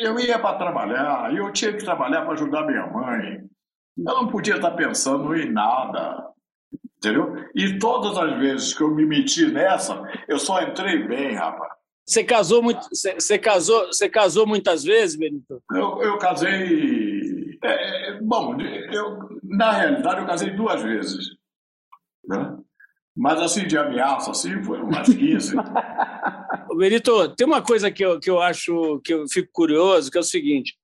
Eu 0.00 0.18
ia 0.20 0.38
para 0.38 0.58
trabalhar, 0.58 1.34
eu 1.34 1.52
tinha 1.52 1.72
que 1.72 1.84
trabalhar 1.84 2.22
para 2.22 2.34
ajudar 2.34 2.66
minha 2.66 2.86
mãe. 2.86 3.44
Eu 3.96 4.04
não 4.14 4.28
podia 4.28 4.56
estar 4.56 4.72
pensando 4.72 5.34
em 5.34 5.50
nada. 5.50 6.30
Entendeu? 7.06 7.36
E 7.54 7.78
todas 7.78 8.18
as 8.18 8.36
vezes 8.38 8.74
que 8.74 8.82
eu 8.82 8.92
me 8.92 9.06
meti 9.06 9.46
nessa, 9.46 10.02
eu 10.26 10.40
só 10.40 10.60
entrei 10.60 11.06
bem, 11.06 11.36
rapaz. 11.36 11.72
Você 12.04 12.24
casou 12.24 12.62
muito, 12.62 12.80
você, 12.90 13.38
casou, 13.38 13.86
você 13.86 14.08
casou 14.08 14.46
muitas 14.46 14.82
vezes, 14.82 15.16
Benito? 15.16 15.62
Eu, 15.72 16.02
eu 16.02 16.18
casei. 16.18 17.58
É, 17.62 18.10
é, 18.10 18.20
bom, 18.20 18.56
eu, 18.60 19.40
na 19.42 19.72
realidade 19.72 20.20
eu 20.20 20.26
casei 20.26 20.50
duas 20.50 20.82
vezes. 20.82 21.26
Né? 22.26 22.58
Mas 23.16 23.40
assim, 23.40 23.66
de 23.66 23.78
ameaça, 23.78 24.30
assim, 24.30 24.62
foi 24.62 24.80
umas 24.80 25.08
15. 25.08 25.54
Benito, 26.76 27.34
tem 27.34 27.46
uma 27.46 27.62
coisa 27.62 27.90
que 27.90 28.04
eu, 28.04 28.20
que 28.20 28.30
eu 28.30 28.40
acho 28.40 29.00
que 29.04 29.14
eu 29.14 29.26
fico 29.28 29.48
curioso, 29.52 30.10
que 30.10 30.18
é 30.18 30.20
o 30.20 30.24
seguinte. 30.24 30.76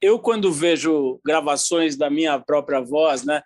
Eu, 0.00 0.18
quando 0.18 0.52
vejo 0.52 1.20
gravações 1.24 1.96
da 1.96 2.08
minha 2.08 2.38
própria 2.38 2.80
voz, 2.80 3.24
né? 3.24 3.42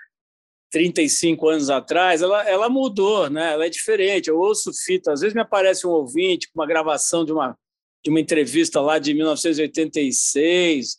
35 0.71 1.49
anos 1.49 1.71
atrás, 1.71 2.21
ela, 2.23 2.49
ela 2.49 2.69
mudou, 2.69 3.31
né? 3.31 3.53
ela 3.53 3.67
é 3.67 3.71
diferente. 3.71 4.29
Eu 4.29 4.39
ouço 4.39 4.73
fita, 4.73 5.13
às 5.13 5.21
vezes 5.21 5.35
me 5.35 5.41
aparece 5.41 5.87
um 5.87 5.91
ouvinte 5.91 6.49
com 6.49 6.61
uma 6.61 6.67
gravação 6.67 7.25
de 7.25 7.33
uma, 7.33 7.57
de 8.05 8.11
uma 8.11 8.21
entrevista 8.21 8.81
lá 8.81 8.99
de 8.99 9.15
1986, 9.15 10.99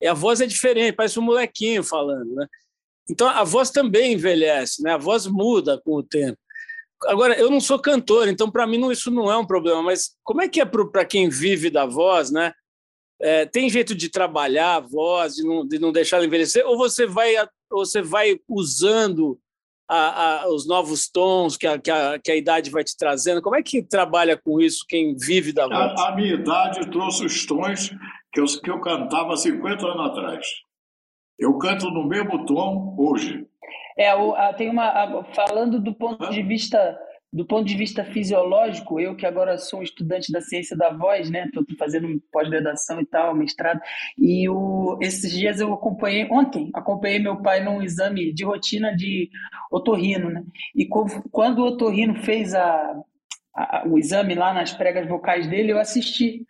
e 0.00 0.06
a 0.06 0.14
voz 0.14 0.40
é 0.40 0.46
diferente, 0.46 0.96
parece 0.96 1.18
um 1.18 1.22
molequinho 1.22 1.82
falando. 1.82 2.34
Né? 2.34 2.46
Então 3.08 3.28
a 3.28 3.44
voz 3.44 3.70
também 3.70 4.14
envelhece, 4.14 4.82
né? 4.82 4.92
a 4.92 4.98
voz 4.98 5.26
muda 5.26 5.80
com 5.84 5.94
o 5.94 6.02
tempo. 6.02 6.38
Agora, 7.06 7.38
eu 7.38 7.50
não 7.50 7.60
sou 7.60 7.78
cantor, 7.78 8.28
então 8.28 8.50
para 8.50 8.66
mim 8.66 8.78
não, 8.78 8.90
isso 8.90 9.10
não 9.10 9.30
é 9.30 9.36
um 9.36 9.46
problema, 9.46 9.82
mas 9.82 10.16
como 10.22 10.40
é 10.42 10.48
que 10.48 10.60
é 10.60 10.64
para 10.64 11.04
quem 11.04 11.28
vive 11.28 11.68
da 11.70 11.84
voz, 11.84 12.30
né? 12.30 12.52
É, 13.20 13.46
tem 13.46 13.70
jeito 13.70 13.94
de 13.94 14.08
trabalhar 14.08 14.76
a 14.76 14.80
voz, 14.80 15.34
de 15.34 15.44
não, 15.44 15.66
de 15.66 15.78
não 15.78 15.92
deixar 15.92 16.16
ela 16.16 16.26
envelhecer, 16.26 16.66
ou 16.66 16.76
você 16.76 17.06
vai 17.06 17.36
você 17.74 18.02
vai 18.02 18.38
usando 18.48 19.38
a, 19.88 20.42
a, 20.42 20.48
os 20.48 20.66
novos 20.66 21.08
tons 21.08 21.56
que 21.56 21.66
a, 21.66 21.78
que, 21.78 21.90
que 22.24 22.32
a, 22.32 22.36
idade 22.36 22.70
vai 22.70 22.82
te 22.82 22.96
trazendo? 22.96 23.42
Como 23.42 23.56
é 23.56 23.62
que 23.62 23.82
trabalha 23.82 24.36
com 24.36 24.60
isso 24.60 24.84
quem 24.88 25.14
vive 25.16 25.52
da 25.52 25.66
voz? 25.66 26.00
A, 26.00 26.14
minha 26.14 26.34
idade 26.34 26.90
trouxe 26.90 27.24
os 27.24 27.46
tons 27.46 27.90
que 28.32 28.40
eu, 28.40 28.46
que 28.62 28.70
eu 28.70 28.80
cantava 28.80 29.36
50 29.36 29.86
anos 29.86 30.06
atrás. 30.10 30.46
Eu 31.38 31.58
canto 31.58 31.90
no 31.90 32.06
mesmo 32.06 32.46
tom 32.46 32.94
hoje. 32.98 33.46
É, 33.96 34.14
o, 34.14 34.34
tem 34.54 34.70
uma. 34.70 35.24
falando 35.34 35.80
do 35.80 35.94
ponto 35.94 36.28
de 36.30 36.42
vista 36.42 36.98
do 37.34 37.44
ponto 37.44 37.64
de 37.64 37.76
vista 37.76 38.04
fisiológico, 38.04 39.00
eu 39.00 39.16
que 39.16 39.26
agora 39.26 39.58
sou 39.58 39.82
estudante 39.82 40.30
da 40.30 40.40
ciência 40.40 40.76
da 40.76 40.90
voz, 40.90 41.28
né? 41.28 41.46
Estou 41.46 41.64
fazendo 41.76 42.22
pós-graduação 42.30 43.00
e 43.00 43.06
tal, 43.06 43.34
mestrado. 43.34 43.80
E 44.16 44.48
o, 44.48 44.96
esses 45.02 45.32
dias 45.32 45.58
eu 45.58 45.72
acompanhei, 45.72 46.28
ontem, 46.30 46.70
acompanhei 46.72 47.18
meu 47.18 47.42
pai 47.42 47.60
num 47.60 47.82
exame 47.82 48.32
de 48.32 48.44
rotina 48.44 48.94
de 48.94 49.28
otorrino, 49.68 50.30
né? 50.30 50.44
E 50.76 50.86
quando 50.86 51.58
o 51.58 51.66
otorrino 51.66 52.14
fez 52.22 52.54
a, 52.54 53.02
a, 53.52 53.82
o 53.84 53.98
exame 53.98 54.36
lá 54.36 54.54
nas 54.54 54.72
pregas 54.72 55.08
vocais 55.08 55.48
dele, 55.48 55.72
eu 55.72 55.80
assisti. 55.80 56.46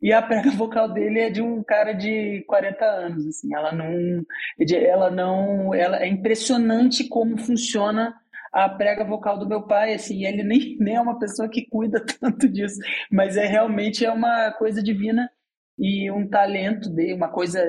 E 0.00 0.10
a 0.10 0.22
prega 0.22 0.50
vocal 0.56 0.88
dele 0.88 1.20
é 1.20 1.28
de 1.28 1.42
um 1.42 1.62
cara 1.62 1.92
de 1.92 2.42
40 2.46 2.82
anos, 2.82 3.26
assim. 3.26 3.54
Ela 3.54 3.72
não, 3.72 4.24
ela 4.58 5.10
não, 5.10 5.74
ela 5.74 6.02
é 6.02 6.08
impressionante 6.08 7.06
como 7.08 7.36
funciona 7.36 8.14
a 8.54 8.68
prega 8.68 9.04
vocal 9.04 9.36
do 9.36 9.48
meu 9.48 9.62
pai, 9.62 9.94
assim, 9.94 10.24
ele 10.24 10.44
nem, 10.44 10.76
nem 10.80 10.94
é 10.94 11.00
uma 11.00 11.18
pessoa 11.18 11.48
que 11.48 11.66
cuida 11.68 12.00
tanto 12.20 12.48
disso, 12.48 12.78
mas 13.10 13.36
é 13.36 13.46
realmente 13.46 14.04
é 14.04 14.10
uma 14.10 14.52
coisa 14.52 14.82
divina 14.82 15.28
e 15.76 16.08
um 16.08 16.28
talento 16.28 16.88
de 16.88 17.12
uma 17.14 17.28
coisa 17.28 17.60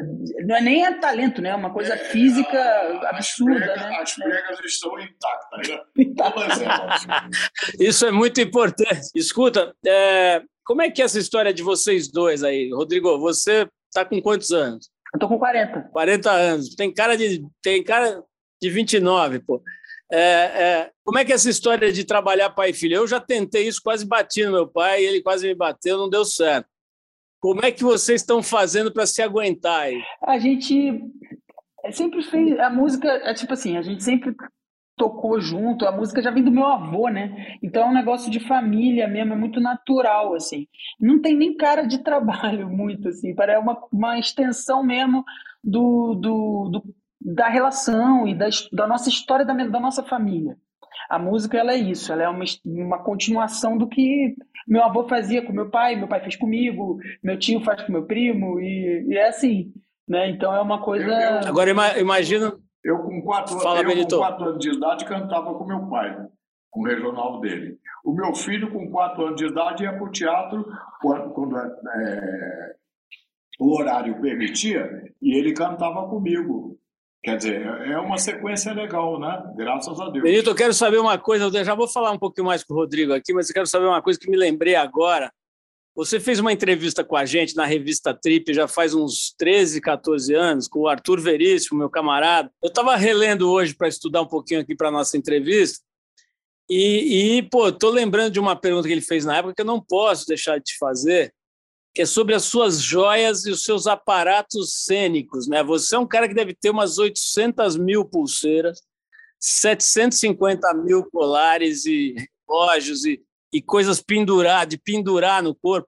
não 0.45 0.55
é 0.55 0.61
nem 0.61 0.85
é 0.85 0.93
talento 0.99 1.41
né 1.41 1.49
é 1.49 1.55
uma 1.55 1.73
coisa 1.73 1.95
é, 1.95 1.97
física 1.97 2.59
absurda 3.09 3.65
as 3.65 3.81
pregas, 3.81 3.89
né 3.89 3.97
as 3.99 4.13
pregas 4.13 4.59
é. 4.59 4.65
estão 4.67 4.99
intactas 5.97 6.59
né? 6.61 7.29
isso 7.79 8.05
é 8.05 8.11
muito 8.11 8.39
importante. 8.39 9.09
Escuta 9.15 9.73
é, 9.83 10.43
como 10.63 10.83
é 10.83 10.91
que 10.91 11.01
é 11.01 11.05
essa 11.05 11.17
história 11.17 11.51
de 11.51 11.63
vocês 11.63 12.07
dois 12.07 12.43
aí? 12.43 12.71
Rodrigo 12.71 13.17
você 13.17 13.67
está 13.87 14.05
com 14.05 14.21
quantos 14.21 14.51
anos? 14.51 14.87
Eu 15.11 15.19
tô 15.19 15.27
com 15.27 15.39
40 15.39 15.89
40 15.91 16.31
anos. 16.31 16.75
Tem 16.75 16.93
cara 16.93 17.17
de 17.17 17.43
tem 17.63 17.83
cara 17.83 18.21
de 18.61 18.69
29 18.69 19.39
pô 19.39 19.63
é, 20.11 20.19
é, 20.19 20.91
como 21.03 21.17
é 21.17 21.25
que 21.25 21.31
é 21.31 21.35
essa 21.35 21.49
história 21.49 21.91
de 21.91 22.03
trabalhar 22.03 22.49
pai 22.51 22.69
e 22.69 22.73
filho? 22.73 22.95
Eu 22.95 23.07
já 23.07 23.19
tentei 23.19 23.67
isso, 23.67 23.81
quase 23.83 24.05
bati 24.05 24.45
no 24.45 24.51
meu 24.51 24.67
pai, 24.67 25.03
ele 25.03 25.21
quase 25.21 25.47
me 25.47 25.55
bateu, 25.55 25.97
não 25.97 26.09
deu 26.09 26.23
certo. 26.23 26.67
Como 27.39 27.63
é 27.63 27.71
que 27.71 27.83
vocês 27.83 28.21
estão 28.21 28.41
fazendo 28.41 28.91
para 28.91 29.05
se 29.05 29.21
aguentar 29.21 29.81
aí? 29.81 30.01
A 30.23 30.39
gente 30.39 31.03
sempre 31.91 32.23
fez. 32.23 32.59
A 32.59 32.69
música 32.69 33.07
é 33.07 33.33
tipo 33.33 33.53
assim, 33.53 33.77
a 33.77 33.81
gente 33.81 34.03
sempre 34.03 34.35
tocou 34.97 35.39
junto, 35.41 35.85
a 35.85 35.91
música 35.91 36.21
já 36.21 36.31
vem 36.31 36.43
do 36.43 36.51
meu 36.51 36.65
avô, 36.65 37.09
né? 37.09 37.57
Então 37.61 37.83
é 37.83 37.85
um 37.85 37.93
negócio 37.93 38.31
de 38.31 38.39
família 38.39 39.07
mesmo, 39.07 39.33
é 39.33 39.35
muito 39.35 39.59
natural, 39.59 40.33
assim. 40.33 40.67
Não 40.99 41.21
tem 41.21 41.35
nem 41.35 41.55
cara 41.55 41.83
de 41.83 41.99
trabalho 42.03 42.69
muito, 42.69 43.09
assim, 43.09 43.35
parece 43.35 43.59
uma, 43.59 43.77
uma 43.91 44.17
extensão 44.17 44.83
mesmo 44.83 45.23
do, 45.63 46.15
do, 46.15 46.69
do 46.69 46.95
da 47.35 47.49
relação 47.49 48.25
e 48.25 48.33
da, 48.33 48.47
da 48.71 48.87
nossa 48.87 49.09
história 49.09 49.45
da, 49.45 49.53
da 49.53 49.79
nossa 49.79 50.01
família. 50.03 50.57
A 51.09 51.19
música 51.19 51.57
ela 51.57 51.73
é 51.73 51.77
isso, 51.77 52.11
ela 52.11 52.23
é 52.23 52.29
uma, 52.29 52.45
uma 52.65 53.03
continuação 53.03 53.77
do 53.77 53.87
que 53.87 54.35
meu 54.67 54.83
avô 54.83 55.07
fazia 55.07 55.45
com 55.45 55.51
meu 55.51 55.69
pai, 55.69 55.95
meu 55.95 56.07
pai 56.07 56.21
fez 56.21 56.35
comigo, 56.35 56.97
meu 57.21 57.37
tio 57.37 57.61
faz 57.61 57.83
com 57.83 57.91
meu 57.91 58.05
primo, 58.05 58.59
e, 58.59 59.05
e 59.09 59.17
é 59.17 59.27
assim. 59.27 59.71
Né? 60.07 60.29
Então 60.29 60.55
é 60.55 60.61
uma 60.61 60.81
coisa. 60.81 61.05
Eu, 61.05 61.49
Agora 61.49 61.69
imagina. 61.99 62.53
Eu 62.83 62.99
com 62.99 63.21
quatro, 63.21 63.59
Fala, 63.59 63.81
eu, 63.81 64.07
com 64.07 64.17
quatro 64.17 64.45
anos 64.45 64.59
de 64.59 64.71
idade 64.71 65.05
cantava 65.05 65.53
com 65.55 65.65
meu 65.65 65.87
pai, 65.87 66.15
com 66.69 66.81
o 66.81 66.85
regional 66.85 67.39
dele. 67.41 67.77
O 68.03 68.13
meu 68.13 68.33
filho, 68.35 68.71
com 68.71 68.91
quatro 68.91 69.25
anos 69.25 69.37
de 69.37 69.47
idade, 69.47 69.83
ia 69.83 69.91
para 69.91 70.03
o 70.03 70.11
teatro 70.11 70.63
quando, 71.01 71.33
quando 71.33 71.57
é, 71.57 72.75
o 73.59 73.75
horário 73.75 74.21
permitia, 74.21 74.87
e 75.19 75.35
ele 75.35 75.53
cantava 75.53 76.07
comigo. 76.07 76.77
Quer 77.25 77.37
dizer, 77.37 77.65
é 77.65 77.97
uma 77.97 78.19
sequência 78.19 78.71
legal, 78.71 79.19
né? 79.19 79.51
Graças 79.55 79.99
a 79.99 80.09
Deus. 80.09 80.23
Benito, 80.23 80.51
eu 80.51 80.55
quero 80.55 80.75
saber 80.75 80.99
uma 80.99 81.17
coisa, 81.17 81.45
eu 81.45 81.65
já 81.65 81.73
vou 81.73 81.87
falar 81.87 82.11
um 82.11 82.19
pouquinho 82.19 82.45
mais 82.45 82.63
com 82.63 82.71
o 82.75 82.77
Rodrigo 82.77 83.13
aqui, 83.13 83.33
mas 83.33 83.49
eu 83.49 83.53
quero 83.55 83.65
saber 83.65 83.87
uma 83.87 83.99
coisa 83.99 84.19
que 84.19 84.29
me 84.29 84.37
lembrei 84.37 84.75
agora. 84.75 85.33
Você 85.95 86.19
fez 86.19 86.39
uma 86.39 86.53
entrevista 86.53 87.03
com 87.03 87.15
a 87.15 87.25
gente 87.25 87.55
na 87.55 87.65
revista 87.65 88.13
Trip 88.13 88.53
já 88.53 88.67
faz 88.67 88.93
uns 88.93 89.33
13, 89.39 89.81
14 89.81 90.35
anos, 90.35 90.67
com 90.67 90.81
o 90.81 90.87
Arthur 90.87 91.19
Veríssimo, 91.19 91.79
meu 91.79 91.89
camarada. 91.89 92.51
Eu 92.61 92.67
estava 92.67 92.95
relendo 92.95 93.49
hoje 93.49 93.73
para 93.73 93.87
estudar 93.87 94.21
um 94.21 94.27
pouquinho 94.27 94.59
aqui 94.59 94.75
para 94.75 94.89
a 94.89 94.91
nossa 94.91 95.17
entrevista, 95.17 95.83
e, 96.69 97.37
e, 97.37 97.43
pô, 97.43 97.71
tô 97.71 97.89
lembrando 97.89 98.33
de 98.33 98.39
uma 98.39 98.55
pergunta 98.55 98.87
que 98.87 98.93
ele 98.93 99.01
fez 99.01 99.23
na 99.25 99.37
época 99.37 99.53
que 99.55 99.61
eu 99.61 99.65
não 99.65 99.79
posso 99.79 100.25
deixar 100.27 100.57
de 100.57 100.63
te 100.63 100.77
fazer, 100.77 101.33
é 101.97 102.05
sobre 102.05 102.35
as 102.35 102.43
suas 102.43 102.81
joias 102.81 103.45
e 103.45 103.51
os 103.51 103.63
seus 103.63 103.87
aparatos 103.87 104.83
cênicos. 104.83 105.47
Né? 105.47 105.63
Você 105.63 105.95
é 105.95 105.99
um 105.99 106.07
cara 106.07 106.27
que 106.27 106.33
deve 106.33 106.53
ter 106.53 106.69
umas 106.69 106.97
800 106.97 107.77
mil 107.77 108.03
pulseiras, 108.03 108.81
750 109.39 110.73
mil 110.73 111.05
colares 111.09 111.85
e 111.85 112.15
relógios 112.47 113.05
e, 113.05 113.21
e 113.53 113.61
coisas 113.61 114.01
pendurar, 114.01 114.65
de 114.65 114.77
pendurar 114.77 115.41
no 115.41 115.55
corpo. 115.55 115.87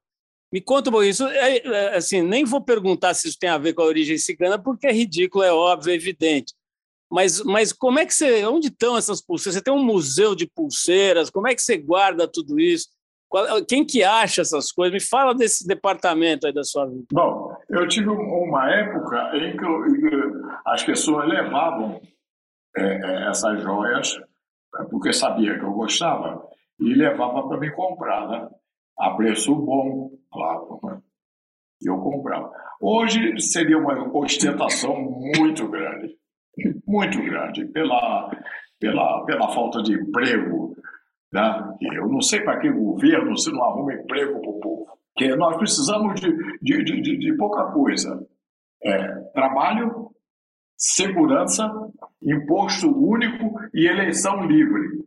Me 0.51 0.61
conta 0.61 0.89
um 0.89 0.93
pouquinho, 0.93 1.11
isso 1.11 1.27
é, 1.27 1.57
é, 1.57 1.97
assim, 1.97 2.21
nem 2.21 2.45
vou 2.45 2.61
perguntar 2.61 3.13
se 3.13 3.27
isso 3.27 3.37
tem 3.37 3.49
a 3.49 3.57
ver 3.57 3.73
com 3.73 3.81
a 3.81 3.85
origem 3.85 4.17
cigana, 4.17 4.57
porque 4.57 4.87
é 4.87 4.93
ridículo, 4.93 5.43
é 5.43 5.51
óbvio, 5.51 5.91
é 5.91 5.95
evidente. 5.95 6.53
Mas, 7.09 7.41
mas 7.41 7.73
como 7.73 7.99
é 7.99 8.05
que 8.05 8.13
você, 8.13 8.45
onde 8.45 8.67
estão 8.67 8.97
essas 8.97 9.21
pulseiras? 9.21 9.55
Você 9.55 9.61
tem 9.61 9.73
um 9.73 9.83
museu 9.83 10.35
de 10.35 10.47
pulseiras, 10.47 11.29
como 11.29 11.47
é 11.47 11.55
que 11.55 11.61
você 11.61 11.77
guarda 11.77 12.27
tudo 12.27 12.59
isso? 12.59 12.87
Quem 13.67 13.85
que 13.85 14.03
acha 14.03 14.41
essas 14.41 14.71
coisas? 14.71 14.93
Me 14.93 15.01
fala 15.01 15.35
desse 15.35 15.67
departamento 15.67 16.47
aí 16.47 16.53
da 16.53 16.63
sua 16.63 16.85
vida. 16.85 17.05
Bom, 17.11 17.53
eu 17.69 17.87
tive 17.87 18.09
uma 18.09 18.71
época 18.71 19.31
em 19.35 19.57
que, 19.57 19.65
as 20.65 20.83
pessoas 20.83 21.27
levavam 21.27 22.01
é, 22.77 22.83
é, 22.83 23.29
essas 23.29 23.61
joias, 23.61 24.17
é, 24.79 24.83
porque 24.85 25.11
sabia 25.11 25.57
que 25.57 25.65
eu 25.65 25.73
gostava, 25.73 26.47
e 26.79 26.93
levava 26.93 27.47
para 27.47 27.57
me 27.57 27.71
comprar, 27.71 28.27
né? 28.27 28.49
A 28.99 29.11
preço 29.11 29.53
bom, 29.55 30.11
claro. 30.31 30.79
Né? 30.83 31.01
Eu 31.83 31.97
comprava. 31.99 32.51
Hoje 32.79 33.39
seria 33.39 33.77
uma 33.77 34.15
ostentação 34.17 34.95
muito 35.35 35.67
grande, 35.67 36.15
muito 36.85 37.21
grande, 37.23 37.65
pela, 37.65 38.31
pela, 38.79 39.25
pela 39.25 39.53
falta 39.53 39.81
de 39.81 39.93
emprego, 39.93 40.75
né? 41.31 41.77
Eu 41.93 42.07
não 42.07 42.21
sei 42.21 42.41
para 42.41 42.59
que 42.59 42.69
governo 42.69 43.37
se 43.37 43.51
não 43.51 43.63
arruma 43.63 43.93
emprego 43.93 44.39
para 44.41 44.49
o 44.49 44.59
povo. 44.59 44.97
Que 45.15 45.35
nós 45.35 45.57
precisamos 45.57 46.19
de, 46.19 46.31
de, 46.61 46.83
de, 46.83 47.17
de 47.17 47.37
pouca 47.37 47.71
coisa. 47.71 48.25
É, 48.83 49.15
trabalho, 49.31 50.11
segurança, 50.77 51.69
imposto 52.21 52.87
único 52.87 53.59
e 53.73 53.87
eleição 53.87 54.45
livre. 54.45 55.05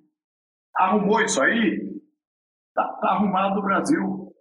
Arrumou 0.76 1.20
isso 1.20 1.40
aí? 1.42 1.90
Está 2.68 2.92
tá 2.94 3.10
arrumado 3.10 3.60
o 3.60 3.62
Brasil. 3.62 4.32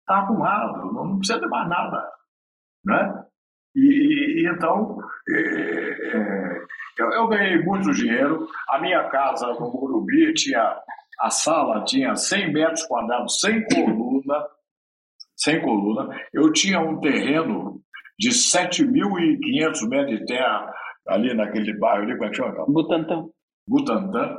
Está 0.00 0.16
arrumado, 0.16 0.92
não 0.92 1.18
precisa 1.18 1.40
de 1.40 1.46
mais 1.46 1.68
nada. 1.68 2.10
Né? 2.84 3.24
E, 3.74 4.42
e 4.42 4.48
então, 4.48 4.98
é, 5.28 5.40
é, 6.16 6.66
eu, 6.98 7.10
eu, 7.10 7.28
ganhei 7.28 7.62
muito 7.62 7.92
dinheiro. 7.92 8.46
A 8.68 8.78
minha 8.78 9.08
casa 9.08 9.46
no 9.54 9.70
Morumbi 9.70 10.32
tinha. 10.34 10.80
A 11.20 11.30
sala 11.30 11.84
tinha 11.84 12.16
100 12.16 12.52
metros 12.52 12.82
quadrados, 12.86 13.40
sem 13.40 13.64
coluna. 13.66 14.46
Sem 15.36 15.60
coluna. 15.60 16.08
Eu 16.32 16.52
tinha 16.52 16.80
um 16.80 17.00
terreno 17.00 17.80
de 18.18 18.30
7.500 18.30 19.88
metros 19.88 20.18
de 20.18 20.26
terra 20.26 20.72
ali 21.08 21.34
naquele 21.34 21.76
bairro 21.78 22.04
ali, 22.04 22.12
como 22.14 22.24
é 22.24 22.30
que 22.30 22.36
chama? 22.36 22.64
Butantã. 22.66 23.24
Butantã. 23.68 24.36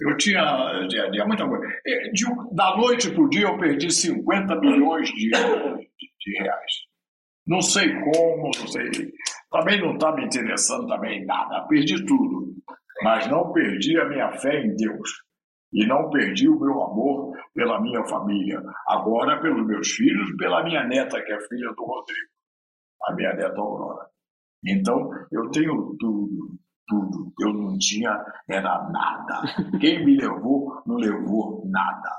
Eu 0.00 0.16
tinha, 0.18 0.86
tinha, 0.88 1.10
tinha 1.10 1.26
muita 1.26 1.48
coisa. 1.48 1.66
De, 2.12 2.24
da 2.52 2.76
noite 2.76 3.10
para 3.10 3.22
o 3.22 3.28
dia 3.28 3.46
eu 3.46 3.58
perdi 3.58 3.90
50 3.90 4.56
milhões 4.56 5.08
de, 5.08 5.30
de, 5.30 6.12
de 6.20 6.38
reais. 6.38 6.72
Não 7.46 7.62
sei 7.62 7.88
como, 8.00 8.50
não 8.58 8.68
sei. 8.68 9.12
Também 9.58 9.80
não 9.80 9.94
está 9.94 10.12
me 10.12 10.26
interessando 10.26 10.86
também 10.86 11.24
nada. 11.24 11.66
Perdi 11.66 12.04
tudo. 12.04 12.54
Mas 13.02 13.26
não 13.28 13.52
perdi 13.52 13.98
a 13.98 14.06
minha 14.06 14.32
fé 14.32 14.60
em 14.60 14.76
Deus. 14.76 15.10
E 15.72 15.86
não 15.86 16.10
perdi 16.10 16.46
o 16.48 16.60
meu 16.60 16.82
amor 16.82 17.32
pela 17.54 17.80
minha 17.80 18.04
família. 18.04 18.62
Agora 18.86 19.40
pelos 19.40 19.66
meus 19.66 19.88
filhos 19.92 20.36
pela 20.36 20.62
minha 20.62 20.84
neta, 20.84 21.22
que 21.22 21.32
é 21.32 21.40
filha 21.48 21.72
do 21.72 21.84
Rodrigo. 21.84 22.28
A 23.08 23.14
minha 23.14 23.32
neta 23.34 23.58
Aurora. 23.58 24.06
Então, 24.66 25.10
eu 25.32 25.50
tenho 25.50 25.96
tudo, 25.98 26.58
tudo. 26.86 27.32
Eu 27.40 27.54
não 27.54 27.78
tinha, 27.78 28.10
era 28.48 28.90
nada. 28.90 29.42
Quem 29.80 30.04
me 30.04 30.16
levou, 30.16 30.82
não 30.86 30.96
levou 30.96 31.62
nada. 31.66 32.10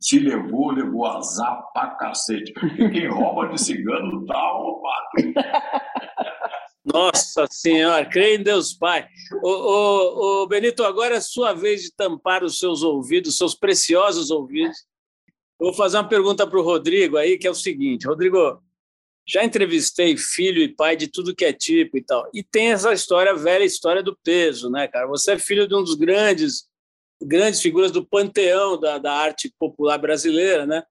Se 0.00 0.18
levou, 0.18 0.70
levou 0.70 1.06
azar 1.06 1.62
pra 1.72 1.90
cacete. 1.96 2.52
E 2.78 2.90
quem 2.90 3.08
rouba 3.08 3.48
de 3.48 3.60
cigano 3.60 4.24
tá 4.26 4.40
roubado. 4.52 5.10
Nossa 6.84 7.46
Senhora, 7.50 8.04
creio 8.04 8.38
em 8.38 8.42
Deus 8.42 8.74
Pai. 8.74 9.08
Ô, 9.42 9.48
ô, 9.48 10.42
ô, 10.42 10.46
Benito, 10.46 10.84
agora 10.84 11.16
é 11.16 11.20
sua 11.20 11.54
vez 11.54 11.82
de 11.82 11.92
tampar 11.92 12.44
os 12.44 12.58
seus 12.58 12.82
ouvidos, 12.82 13.38
seus 13.38 13.54
preciosos 13.54 14.30
ouvidos. 14.30 14.76
Eu 15.58 15.66
vou 15.66 15.72
fazer 15.72 15.96
uma 15.96 16.08
pergunta 16.08 16.46
para 16.46 16.58
o 16.58 16.62
Rodrigo 16.62 17.16
aí, 17.16 17.38
que 17.38 17.46
é 17.46 17.50
o 17.50 17.54
seguinte: 17.54 18.06
Rodrigo, 18.06 18.62
já 19.26 19.42
entrevistei 19.42 20.16
filho 20.16 20.60
e 20.62 20.68
pai 20.68 20.96
de 20.96 21.08
tudo 21.08 21.34
que 21.34 21.44
é 21.44 21.52
tipo 21.52 21.96
e 21.96 22.02
tal. 22.02 22.28
E 22.34 22.42
tem 22.42 22.72
essa 22.72 22.92
história, 22.92 23.34
velha 23.34 23.64
história 23.64 24.02
do 24.02 24.16
peso, 24.22 24.68
né, 24.68 24.86
cara? 24.86 25.06
Você 25.06 25.32
é 25.32 25.38
filho 25.38 25.66
de 25.66 25.74
um 25.74 25.82
dos 25.82 25.94
grandes 25.94 26.68
grandes 27.22 27.60
figuras 27.60 27.90
do 27.90 28.04
panteão 28.04 28.78
da, 28.78 28.98
da 28.98 29.12
arte 29.12 29.52
popular 29.58 29.96
brasileira, 29.98 30.66
né? 30.66 30.82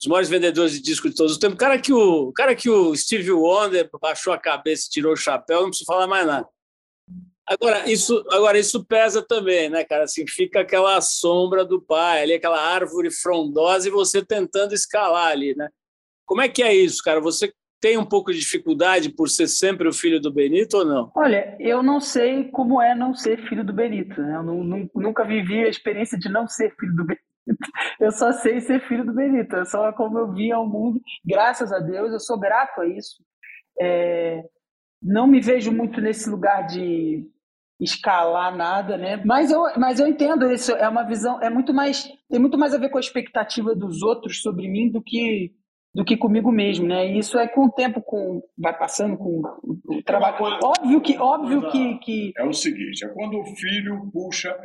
Os 0.00 0.06
maiores 0.06 0.28
vendedores 0.28 0.72
de 0.72 0.80
discos 0.80 1.10
de 1.10 1.16
todos 1.16 1.32
os 1.32 1.38
tempos. 1.38 1.56
O 1.56 1.58
cara 1.58 1.78
que 1.78 1.92
o, 1.92 2.32
cara 2.32 2.54
que 2.54 2.70
o 2.70 2.94
Steve 2.94 3.32
Wonder 3.32 3.88
baixou 4.00 4.32
a 4.32 4.38
cabeça 4.38 4.86
e 4.86 4.90
tirou 4.90 5.12
o 5.12 5.16
chapéu, 5.16 5.62
não 5.62 5.68
preciso 5.68 5.86
falar 5.86 6.06
mais 6.06 6.26
nada. 6.26 6.46
Agora 7.46 7.90
isso, 7.90 8.22
agora, 8.30 8.58
isso 8.58 8.84
pesa 8.84 9.22
também, 9.26 9.70
né, 9.70 9.82
cara? 9.82 10.04
Assim, 10.04 10.26
fica 10.28 10.60
aquela 10.60 11.00
sombra 11.00 11.64
do 11.64 11.80
pai, 11.80 12.22
ali, 12.22 12.34
aquela 12.34 12.60
árvore 12.60 13.10
frondosa 13.10 13.88
e 13.88 13.90
você 13.90 14.22
tentando 14.22 14.74
escalar 14.74 15.28
ali, 15.28 15.56
né? 15.56 15.68
Como 16.26 16.42
é 16.42 16.48
que 16.48 16.62
é 16.62 16.74
isso, 16.74 17.02
cara? 17.02 17.20
Você 17.20 17.50
tem 17.80 17.96
um 17.96 18.04
pouco 18.04 18.32
de 18.32 18.38
dificuldade 18.38 19.08
por 19.08 19.28
ser 19.30 19.48
sempre 19.48 19.88
o 19.88 19.92
filho 19.92 20.20
do 20.20 20.32
Benito 20.32 20.78
ou 20.78 20.84
não? 20.84 21.12
Olha, 21.16 21.56
eu 21.58 21.82
não 21.82 22.00
sei 22.00 22.44
como 22.50 22.82
é 22.82 22.94
não 22.94 23.14
ser 23.14 23.48
filho 23.48 23.64
do 23.64 23.72
Benito. 23.72 24.20
Né? 24.20 24.36
Eu 24.36 24.42
não, 24.42 24.90
nunca 24.94 25.24
vivi 25.24 25.64
a 25.64 25.68
experiência 25.68 26.18
de 26.18 26.28
não 26.28 26.46
ser 26.46 26.74
filho 26.78 26.94
do 26.94 27.04
Benito. 27.04 27.27
eu 28.00 28.10
só 28.12 28.32
sei 28.32 28.60
ser 28.60 28.80
filho 28.86 29.04
do 29.04 29.14
Benito, 29.14 29.56
é 29.56 29.64
só 29.64 29.92
como 29.92 30.18
eu 30.18 30.32
vim 30.32 30.50
ao 30.50 30.66
mundo. 30.66 31.00
Graças 31.24 31.72
a 31.72 31.78
Deus, 31.78 32.12
eu 32.12 32.20
sou 32.20 32.38
grato 32.38 32.80
a 32.80 32.86
isso. 32.86 33.22
É, 33.80 34.42
não 35.02 35.26
me 35.26 35.40
vejo 35.40 35.72
muito 35.72 36.00
nesse 36.00 36.28
lugar 36.28 36.66
de 36.66 37.26
escalar 37.80 38.56
nada, 38.56 38.96
né? 38.96 39.22
Mas 39.24 39.50
eu, 39.50 39.62
mas 39.76 40.00
eu 40.00 40.06
entendo 40.06 40.50
isso. 40.50 40.72
É 40.72 40.88
uma 40.88 41.04
visão, 41.04 41.40
é 41.40 41.48
muito 41.48 41.72
mais, 41.72 42.10
tem 42.28 42.40
muito 42.40 42.58
mais 42.58 42.74
a 42.74 42.78
ver 42.78 42.90
com 42.90 42.98
a 42.98 43.00
expectativa 43.00 43.74
dos 43.74 44.02
outros 44.02 44.42
sobre 44.42 44.68
mim 44.68 44.90
do 44.90 45.02
que 45.02 45.52
do 45.94 46.04
que 46.04 46.16
comigo 46.16 46.52
mesmo, 46.52 46.86
né? 46.86 47.10
E 47.10 47.18
isso 47.18 47.38
é 47.38 47.48
com 47.48 47.64
o 47.64 47.72
tempo, 47.72 48.00
com 48.02 48.42
vai 48.56 48.76
passando 48.76 49.16
com 49.16 49.40
o 49.40 50.02
trabalho. 50.04 50.36
Óbvio 50.62 51.00
que, 51.00 51.18
óbvio 51.18 51.70
que, 51.70 51.98
que 51.98 52.32
é 52.36 52.44
o 52.44 52.52
seguinte, 52.52 53.04
é 53.04 53.08
quando 53.08 53.38
o 53.38 53.44
filho 53.56 54.08
puxa 54.12 54.56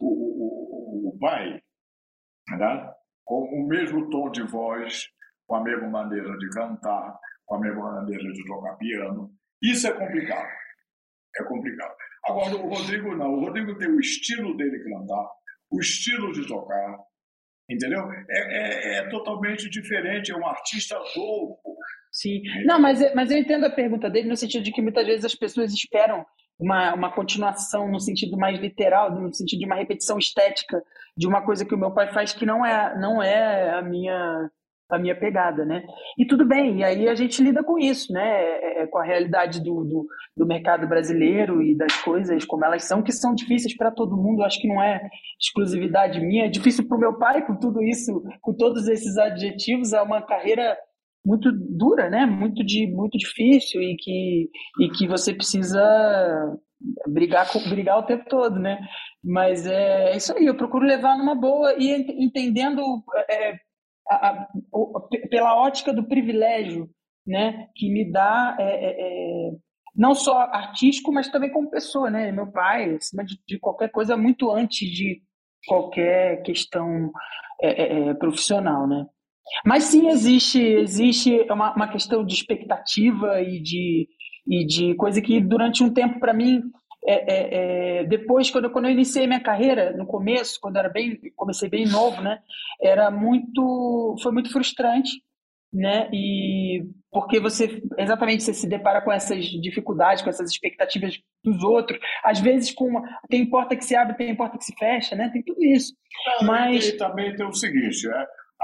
o, 0.00 0.06
o, 0.06 1.08
o 1.08 1.18
pai, 1.18 1.60
né? 2.50 2.92
com 3.24 3.44
o 3.44 3.66
mesmo 3.66 4.10
tom 4.10 4.30
de 4.30 4.42
voz, 4.42 5.08
com 5.46 5.56
a 5.56 5.62
mesma 5.62 5.88
maneira 5.88 6.36
de 6.38 6.48
cantar, 6.50 7.18
com 7.46 7.56
a 7.56 7.60
mesma 7.60 7.92
maneira 7.92 8.32
de 8.32 8.44
tocar 8.46 8.76
piano. 8.76 9.30
Isso 9.62 9.86
é 9.86 9.92
complicado. 9.92 10.48
É 11.36 11.44
complicado. 11.44 11.94
Agora, 12.24 12.56
o 12.56 12.68
Rodrigo 12.68 13.16
não. 13.16 13.34
O 13.34 13.40
Rodrigo 13.40 13.76
tem 13.78 13.88
o 13.88 14.00
estilo 14.00 14.56
dele 14.56 14.82
cantar, 14.84 15.28
o 15.70 15.80
estilo 15.80 16.32
de 16.32 16.46
tocar, 16.46 16.98
entendeu? 17.68 18.10
É, 18.12 18.24
é, 18.28 18.98
é 18.98 19.08
totalmente 19.08 19.68
diferente, 19.70 20.30
é 20.30 20.36
um 20.36 20.46
artista 20.46 20.96
louco. 21.16 21.76
Sim. 22.12 22.42
Não, 22.66 22.78
mas, 22.78 23.00
mas 23.14 23.30
eu 23.30 23.38
entendo 23.38 23.64
a 23.64 23.70
pergunta 23.70 24.10
dele 24.10 24.28
no 24.28 24.36
sentido 24.36 24.62
de 24.62 24.72
que 24.72 24.82
muitas 24.82 25.06
vezes 25.06 25.24
as 25.24 25.34
pessoas 25.34 25.72
esperam 25.72 26.24
uma, 26.58 26.94
uma 26.94 27.12
continuação 27.12 27.88
no 27.90 28.00
sentido 28.00 28.36
mais 28.36 28.58
literal, 28.58 29.10
no 29.10 29.32
sentido 29.32 29.60
de 29.60 29.66
uma 29.66 29.76
repetição 29.76 30.18
estética 30.18 30.82
de 31.16 31.26
uma 31.26 31.42
coisa 31.42 31.64
que 31.64 31.74
o 31.74 31.78
meu 31.78 31.92
pai 31.92 32.12
faz 32.12 32.32
que 32.32 32.46
não 32.46 32.64
é, 32.64 32.98
não 32.98 33.22
é 33.22 33.70
a 33.70 33.82
minha 33.82 34.50
a 34.94 34.98
minha 34.98 35.18
pegada, 35.18 35.64
né? 35.64 35.82
E 36.18 36.26
tudo 36.26 36.44
bem, 36.44 36.80
e 36.80 36.84
aí 36.84 37.08
a 37.08 37.14
gente 37.14 37.42
lida 37.42 37.64
com 37.64 37.78
isso, 37.78 38.12
né? 38.12 38.22
É, 38.22 38.82
é, 38.82 38.86
com 38.86 38.98
a 38.98 39.04
realidade 39.04 39.58
do, 39.60 39.82
do, 39.84 40.06
do, 40.36 40.46
mercado 40.46 40.86
brasileiro 40.86 41.62
e 41.62 41.74
das 41.74 41.96
coisas 42.02 42.44
como 42.44 42.64
elas 42.64 42.84
são, 42.84 43.02
que 43.02 43.10
são 43.10 43.34
difíceis 43.34 43.74
para 43.74 43.90
todo 43.90 44.16
mundo. 44.16 44.42
Acho 44.42 44.60
que 44.60 44.68
não 44.68 44.82
é 44.82 45.00
exclusividade 45.40 46.20
minha, 46.20 46.44
é 46.44 46.48
difícil 46.48 46.86
para 46.86 46.96
o 46.96 47.00
meu 47.00 47.18
pai 47.18 47.46
com 47.46 47.56
tudo 47.56 47.82
isso, 47.82 48.22
com 48.42 48.52
todos 48.52 48.86
esses 48.86 49.16
adjetivos. 49.16 49.94
É 49.94 50.02
uma 50.02 50.20
carreira 50.20 50.76
muito 51.24 51.50
dura, 51.52 52.10
né? 52.10 52.26
Muito 52.26 52.64
de 52.64 52.86
muito 52.86 53.16
difícil 53.16 53.80
e 53.82 53.96
que 53.96 54.50
e 54.80 54.88
que 54.90 55.06
você 55.06 55.32
precisa 55.34 56.58
brigar 57.06 57.46
brigar 57.68 57.98
o 57.98 58.04
tempo 58.04 58.24
todo, 58.28 58.58
né? 58.58 58.80
Mas 59.22 59.66
é 59.66 60.16
isso 60.16 60.36
aí. 60.36 60.46
Eu 60.46 60.56
procuro 60.56 60.84
levar 60.84 61.16
numa 61.16 61.34
boa 61.34 61.74
e 61.78 61.90
entendendo 62.22 62.82
é, 63.30 63.54
a, 64.08 64.28
a, 64.30 64.48
pela 65.30 65.56
ótica 65.56 65.92
do 65.92 66.06
privilégio, 66.06 66.90
né, 67.26 67.68
que 67.76 67.88
me 67.88 68.10
dá 68.10 68.56
é, 68.58 68.64
é, 68.64 69.48
é, 69.48 69.50
não 69.94 70.14
só 70.14 70.38
artístico, 70.38 71.12
mas 71.12 71.28
também 71.28 71.50
como 71.50 71.70
pessoa, 71.70 72.10
né? 72.10 72.32
Meu 72.32 72.50
pai, 72.50 72.96
acima 72.96 73.24
de, 73.24 73.38
de 73.46 73.58
qualquer 73.58 73.90
coisa, 73.90 74.16
muito 74.16 74.50
antes 74.50 74.88
de 74.88 75.22
qualquer 75.66 76.42
questão 76.42 77.12
é, 77.60 77.70
é, 77.70 78.08
é, 78.08 78.14
profissional, 78.14 78.88
né? 78.88 79.06
Mas 79.64 79.84
sim 79.84 80.08
existe 80.08 80.60
existe 80.60 81.46
uma, 81.50 81.74
uma 81.74 81.88
questão 81.88 82.24
de 82.24 82.34
expectativa 82.34 83.40
e 83.40 83.60
de 83.60 84.08
e 84.46 84.66
de 84.66 84.94
coisa 84.96 85.22
que 85.22 85.40
durante 85.40 85.84
um 85.84 85.92
tempo 85.92 86.18
para 86.18 86.34
mim 86.34 86.62
é, 87.04 87.14
é, 87.14 87.98
é, 88.00 88.04
depois, 88.04 88.50
quando, 88.50 88.70
quando 88.70 88.84
eu 88.84 88.92
iniciei 88.92 89.26
minha 89.26 89.42
carreira, 89.42 89.92
no 89.96 90.06
começo, 90.06 90.58
quando 90.60 90.76
era 90.76 90.88
bem, 90.88 91.18
comecei 91.34 91.68
bem 91.68 91.86
novo, 91.86 92.22
né, 92.22 92.38
era 92.80 93.10
muito, 93.10 94.16
foi 94.22 94.30
muito 94.30 94.52
frustrante, 94.52 95.10
né, 95.72 96.08
e 96.12 96.84
porque 97.10 97.40
você, 97.40 97.82
exatamente, 97.98 98.44
você 98.44 98.54
se 98.54 98.68
depara 98.68 99.02
com 99.02 99.10
essas 99.10 99.44
dificuldades, 99.44 100.22
com 100.22 100.30
essas 100.30 100.50
expectativas 100.50 101.18
dos 101.42 101.62
outros, 101.64 101.98
às 102.22 102.38
vezes 102.38 102.72
com, 102.72 102.84
uma, 102.84 103.02
tem 103.28 103.44
porta 103.50 103.74
que 103.74 103.84
se 103.84 103.96
abre, 103.96 104.16
tem 104.16 104.34
porta 104.36 104.56
que 104.56 104.64
se 104.64 104.74
fecha, 104.78 105.16
né, 105.16 105.28
tem 105.32 105.42
tudo 105.42 105.62
isso. 105.64 105.94
Mas... 106.42 106.88
E 106.88 106.96
também 106.96 107.34
tem 107.34 107.46
o 107.46 107.52
seguinte, 107.52 108.06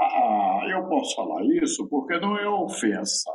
é, 0.01 0.05
a, 0.05 0.69
eu 0.69 0.87
posso 0.87 1.15
falar 1.15 1.43
isso 1.45 1.87
porque 1.89 2.19
não 2.19 2.37
é 2.37 2.47
ofensa, 2.47 3.31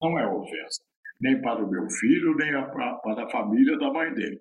não 0.00 0.18
é 0.18 0.26
ofensa 0.26 0.82
nem 1.22 1.40
para 1.40 1.64
o 1.64 1.70
meu 1.70 1.88
filho, 1.88 2.34
nem 2.34 2.50
para 2.50 3.24
a 3.24 3.30
família 3.30 3.78
da 3.78 3.92
mãe 3.92 4.12
dele. 4.12 4.40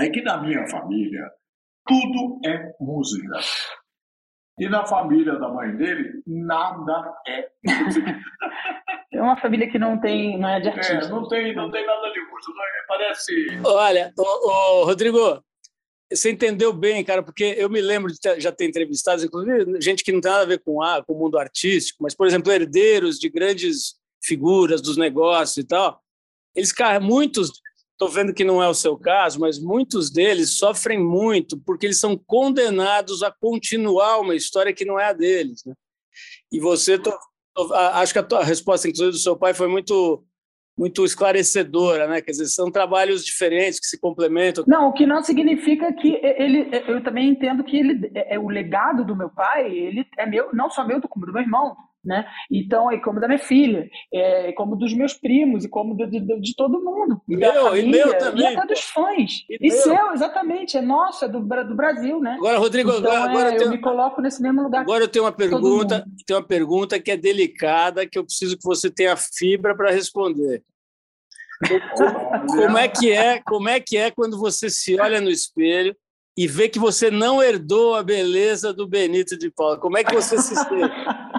É 0.00 0.08
que 0.08 0.22
na 0.22 0.38
minha 0.42 0.66
família, 0.66 1.30
tudo 1.86 2.40
é 2.46 2.72
música. 2.80 3.38
E 4.58 4.68
na 4.68 4.86
família 4.86 5.38
da 5.38 5.48
mãe 5.48 5.76
dele, 5.76 6.22
nada 6.26 7.14
é 7.28 7.50
música. 7.84 8.18
É 9.14 9.20
uma 9.20 9.36
família 9.36 9.70
que 9.70 9.78
não 9.78 10.00
tem, 10.00 10.38
não 10.38 10.48
é 10.48 10.58
de 10.58 10.70
artista. 10.70 10.94
É, 10.94 11.08
não 11.08 11.28
tem, 11.28 11.54
não 11.54 11.70
tem 11.70 11.86
nada 11.86 12.10
de 12.10 12.20
música. 12.30 12.58
É, 12.62 12.86
parece. 12.88 13.60
Olha, 13.62 14.10
ô, 14.18 14.22
ô, 14.22 14.84
Rodrigo, 14.86 15.44
você 16.14 16.30
entendeu 16.30 16.72
bem, 16.72 17.04
cara, 17.04 17.22
porque 17.22 17.54
eu 17.56 17.68
me 17.68 17.80
lembro 17.80 18.12
de 18.12 18.20
ter, 18.20 18.40
já 18.40 18.52
ter 18.52 18.66
entrevistado, 18.66 19.24
inclusive, 19.24 19.80
gente 19.80 20.04
que 20.04 20.12
não 20.12 20.20
tem 20.20 20.30
nada 20.30 20.42
a 20.42 20.46
ver 20.46 20.60
com, 20.60 20.82
a, 20.82 21.02
com 21.02 21.14
o 21.14 21.18
mundo 21.18 21.38
artístico, 21.38 22.02
mas, 22.02 22.14
por 22.14 22.26
exemplo, 22.26 22.52
herdeiros 22.52 23.18
de 23.18 23.28
grandes 23.28 23.96
figuras 24.22 24.80
dos 24.80 24.96
negócios 24.96 25.56
e 25.56 25.64
tal, 25.64 26.00
eles, 26.54 26.72
muitos, 27.00 27.50
estou 27.92 28.08
vendo 28.08 28.34
que 28.34 28.44
não 28.44 28.62
é 28.62 28.68
o 28.68 28.74
seu 28.74 28.96
caso, 28.96 29.40
mas 29.40 29.58
muitos 29.58 30.10
deles 30.10 30.56
sofrem 30.56 30.98
muito 30.98 31.58
porque 31.58 31.86
eles 31.86 31.98
são 31.98 32.16
condenados 32.16 33.22
a 33.22 33.30
continuar 33.30 34.20
uma 34.20 34.34
história 34.34 34.72
que 34.72 34.84
não 34.84 34.98
é 34.98 35.06
a 35.06 35.12
deles. 35.12 35.64
Né? 35.64 35.74
E 36.50 36.60
você, 36.60 36.98
tô, 36.98 37.16
tô, 37.54 37.72
acho 37.74 38.12
que 38.12 38.18
a, 38.18 38.22
tua, 38.22 38.44
resposta, 38.44 38.88
inclusive, 38.88 39.12
do 39.12 39.18
seu 39.18 39.36
pai 39.36 39.54
foi 39.54 39.68
muito 39.68 40.24
muito 40.82 41.04
esclarecedora, 41.04 42.08
né? 42.08 42.20
Quer 42.20 42.32
dizer, 42.32 42.46
são 42.46 42.70
trabalhos 42.70 43.24
diferentes 43.24 43.78
que 43.78 43.86
se 43.86 44.00
complementam. 44.00 44.64
Não, 44.66 44.88
o 44.88 44.92
que 44.92 45.06
não 45.06 45.22
significa 45.22 45.92
que 45.92 46.18
ele, 46.20 46.68
eu 46.88 47.00
também 47.04 47.28
entendo 47.28 47.62
que 47.62 47.76
ele, 47.76 48.10
é, 48.14 48.34
é 48.34 48.38
o 48.38 48.48
legado 48.48 49.04
do 49.04 49.14
meu 49.14 49.30
pai, 49.30 49.70
ele 49.70 50.04
é 50.18 50.26
meu, 50.26 50.50
não 50.52 50.68
só 50.68 50.84
meu, 50.84 51.00
como 51.00 51.24
do 51.24 51.32
meu 51.32 51.42
irmão 51.42 51.76
né? 52.04 52.26
Então, 52.50 52.90
é 52.90 52.98
como 52.98 53.20
da 53.20 53.28
minha 53.28 53.38
filha, 53.38 53.88
é 54.12 54.52
como 54.52 54.74
dos 54.74 54.92
meus 54.92 55.14
primos, 55.14 55.64
e 55.64 55.68
como 55.68 55.96
de, 55.96 56.06
de, 56.06 56.40
de 56.40 56.56
todo 56.56 56.82
mundo. 56.82 57.20
E 57.28 57.36
meu, 57.36 57.52
família, 57.52 57.84
e 57.84 57.90
meu 57.90 58.18
também. 58.18 58.42
E 58.42 58.56
até 58.56 58.66
dos 58.66 58.80
fãs. 58.80 59.44
E, 59.48 59.68
e 59.68 59.70
seu, 59.70 60.12
exatamente, 60.12 60.76
é 60.76 60.82
nosso, 60.82 61.24
é 61.24 61.28
do, 61.28 61.40
do 61.40 61.74
Brasil, 61.76 62.18
né? 62.20 62.34
Agora, 62.38 62.58
Rodrigo, 62.58 62.90
então, 62.90 63.12
agora 63.12 63.50
é, 63.50 63.54
eu, 63.54 63.58
tenho... 63.58 63.68
eu, 63.68 63.70
me 63.70 63.80
coloco 63.80 64.20
nesse 64.20 64.42
mesmo 64.42 64.62
lugar. 64.62 64.80
Agora 64.80 65.04
eu 65.04 65.08
tenho 65.08 65.24
uma 65.24 65.32
pergunta, 65.32 66.04
tenho 66.26 66.40
uma 66.40 66.46
pergunta 66.46 66.98
que 66.98 67.10
é 67.10 67.16
delicada, 67.16 68.06
que 68.06 68.18
eu 68.18 68.24
preciso 68.24 68.56
que 68.56 68.64
você 68.64 68.90
tenha 68.90 69.16
fibra 69.16 69.76
para 69.76 69.92
responder. 69.92 70.64
Como 72.48 72.78
é 72.78 72.88
que 72.88 73.12
é, 73.12 73.40
como 73.42 73.68
é 73.68 73.80
que 73.80 73.96
é 73.96 74.10
quando 74.10 74.38
você 74.38 74.68
se 74.68 75.00
olha 75.00 75.20
no 75.20 75.30
espelho 75.30 75.96
e 76.36 76.46
vê 76.46 76.68
que 76.68 76.78
você 76.78 77.10
não 77.10 77.42
herdou 77.42 77.94
a 77.94 78.02
beleza 78.02 78.72
do 78.72 78.88
Benito 78.88 79.36
de 79.36 79.50
Paula? 79.50 79.78
Como 79.78 79.98
é 79.98 80.04
que 80.04 80.14
você 80.14 80.38
se 80.38 80.54
sente? 80.54 80.68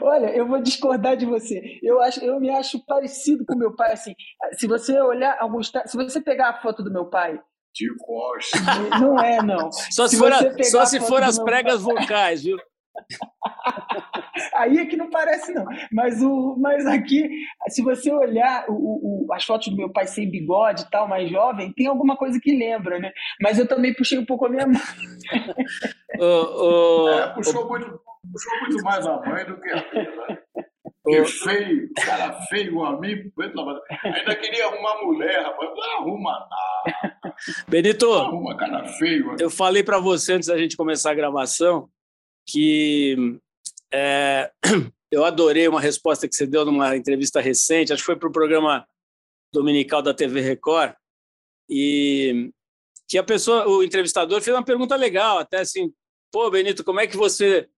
Olha, 0.00 0.26
eu 0.36 0.46
vou 0.46 0.62
discordar 0.62 1.16
de 1.16 1.26
você. 1.26 1.78
Eu 1.82 2.00
acho, 2.00 2.24
eu 2.24 2.38
me 2.38 2.50
acho 2.50 2.84
parecido 2.86 3.44
com 3.44 3.56
meu 3.56 3.74
pai. 3.74 3.92
Assim, 3.92 4.14
se 4.52 4.66
você 4.66 4.98
olhar 5.00 5.36
alguns, 5.40 5.72
se 5.86 5.96
você 5.96 6.20
pegar 6.20 6.50
a 6.50 6.60
foto 6.60 6.82
do 6.82 6.92
meu 6.92 7.06
pai, 7.06 7.40
de 7.74 7.88
costas, 7.98 8.60
não 9.00 9.18
é 9.18 9.42
não. 9.42 9.70
Só 9.90 10.06
se, 10.06 10.14
se 10.14 10.18
for, 10.18 10.32
a, 10.32 10.64
só 10.64 10.86
se 10.86 11.00
for 11.00 11.22
as 11.22 11.38
pregas 11.38 11.82
pai... 11.82 11.94
vocais, 11.94 12.44
viu? 12.44 12.56
Aí 14.54 14.78
é 14.78 14.86
que 14.86 14.96
não 14.96 15.10
parece, 15.10 15.52
não. 15.52 15.64
Mas, 15.92 16.22
o, 16.22 16.56
mas 16.58 16.86
aqui, 16.86 17.28
se 17.68 17.82
você 17.82 18.10
olhar 18.12 18.64
o, 18.68 19.26
o, 19.26 19.32
as 19.32 19.44
fotos 19.44 19.68
do 19.68 19.76
meu 19.76 19.90
pai 19.90 20.06
sem 20.06 20.30
bigode 20.30 20.82
e 20.82 20.90
tal, 20.90 21.08
mais 21.08 21.30
jovem, 21.30 21.72
tem 21.72 21.86
alguma 21.86 22.16
coisa 22.16 22.38
que 22.40 22.56
lembra, 22.56 22.98
né? 22.98 23.12
Mas 23.40 23.58
eu 23.58 23.66
também 23.66 23.94
puxei 23.94 24.18
um 24.18 24.26
pouco 24.26 24.46
a 24.46 24.48
minha 24.48 24.66
mãe. 24.66 24.76
é, 26.10 27.26
puxou, 27.34 27.68
muito, 27.68 28.00
puxou 28.32 28.60
muito 28.60 28.82
mais 28.82 29.06
a 29.06 29.20
mãe 29.20 29.44
do 29.44 29.60
que 29.60 29.70
a 29.70 29.82
filha, 29.82 30.26
né? 30.28 30.38
Que 31.04 31.24
feio, 31.24 31.88
cara 32.04 32.32
feio 32.48 32.84
a 32.84 33.00
mim, 33.00 33.30
ainda 34.02 34.34
queria 34.34 34.66
arrumar 34.66 35.04
mulher, 35.04 35.40
rapaz. 35.40 35.70
Não 35.76 36.00
arruma 36.00 36.32
nada. 36.32 37.36
Benito, 37.68 38.06
não 38.06 38.22
arruma 38.22 38.56
cara 38.56 38.84
feio. 38.88 39.36
Eu 39.38 39.48
falei 39.48 39.84
para 39.84 40.00
você 40.00 40.32
antes 40.32 40.48
da 40.48 40.58
gente 40.58 40.76
começar 40.76 41.12
a 41.12 41.14
gravação 41.14 41.88
que 42.46 43.38
é, 43.92 44.50
eu 45.10 45.24
adorei 45.24 45.66
uma 45.68 45.80
resposta 45.80 46.28
que 46.28 46.34
você 46.34 46.46
deu 46.46 46.64
numa 46.64 46.96
entrevista 46.96 47.40
recente, 47.40 47.92
acho 47.92 48.02
que 48.02 48.06
foi 48.06 48.16
para 48.16 48.28
o 48.28 48.32
programa 48.32 48.86
dominical 49.52 50.02
da 50.02 50.14
TV 50.14 50.40
Record, 50.40 50.94
e 51.68 52.50
que 53.08 53.18
a 53.18 53.22
pessoa, 53.22 53.68
o 53.68 53.82
entrevistador 53.82 54.40
fez 54.40 54.56
uma 54.56 54.64
pergunta 54.64 54.96
legal, 54.96 55.38
até 55.38 55.60
assim, 55.60 55.92
pô, 56.32 56.50
Benito, 56.50 56.84
como 56.84 57.00
é 57.00 57.06
que 57.06 57.16
você 57.16 57.68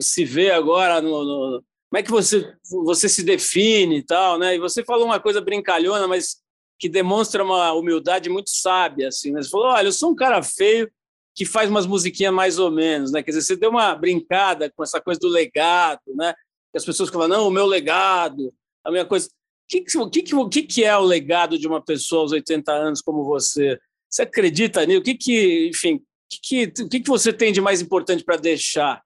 se 0.00 0.24
vê 0.24 0.50
agora 0.50 1.00
no, 1.00 1.24
no 1.24 1.64
como 1.90 1.98
é 1.98 2.02
que 2.02 2.10
você 2.10 2.54
você 2.84 3.08
se 3.08 3.22
define 3.22 3.98
e 3.98 4.02
tal, 4.02 4.38
né? 4.38 4.54
E 4.54 4.58
você 4.58 4.84
falou 4.84 5.06
uma 5.06 5.18
coisa 5.18 5.40
brincalhona, 5.40 6.06
mas 6.06 6.36
que 6.78 6.88
demonstra 6.88 7.42
uma 7.42 7.72
humildade 7.72 8.28
muito 8.28 8.50
sábia, 8.50 9.08
assim. 9.08 9.32
Né? 9.32 9.42
Você 9.42 9.48
falou, 9.48 9.68
olha, 9.68 9.88
eu 9.88 9.92
sou 9.92 10.10
um 10.10 10.14
cara 10.14 10.42
feio 10.42 10.90
que 11.38 11.46
faz 11.46 11.70
umas 11.70 11.86
musiquinhas 11.86 12.34
mais 12.34 12.58
ou 12.58 12.68
menos, 12.68 13.12
né? 13.12 13.22
Quer 13.22 13.30
dizer, 13.30 13.42
você 13.42 13.56
deu 13.56 13.70
uma 13.70 13.94
brincada 13.94 14.68
com 14.68 14.82
essa 14.82 15.00
coisa 15.00 15.20
do 15.20 15.28
legado, 15.28 16.02
né? 16.16 16.34
Que 16.72 16.78
as 16.78 16.84
pessoas 16.84 17.10
falam, 17.10 17.28
não, 17.28 17.46
o 17.46 17.50
meu 17.50 17.64
legado, 17.64 18.52
a 18.84 18.90
minha 18.90 19.04
coisa. 19.04 19.28
O 19.28 19.30
que, 19.68 19.82
que, 19.82 20.50
que, 20.50 20.62
que 20.64 20.84
é 20.84 20.96
o 20.96 21.04
legado 21.04 21.56
de 21.56 21.68
uma 21.68 21.80
pessoa 21.80 22.22
aos 22.22 22.32
80 22.32 22.72
anos 22.72 23.00
como 23.00 23.22
você? 23.22 23.78
Você 24.10 24.22
acredita 24.22 24.84
nisso? 24.84 24.98
O 24.98 25.02
que, 25.04 25.14
que 25.14 25.68
enfim, 25.68 26.02
que, 26.28 26.40
que, 26.66 26.82
o 26.82 26.88
que, 26.88 27.00
que 27.02 27.08
você 27.08 27.32
tem 27.32 27.52
de 27.52 27.60
mais 27.60 27.80
importante 27.80 28.24
para 28.24 28.36
deixar 28.36 29.00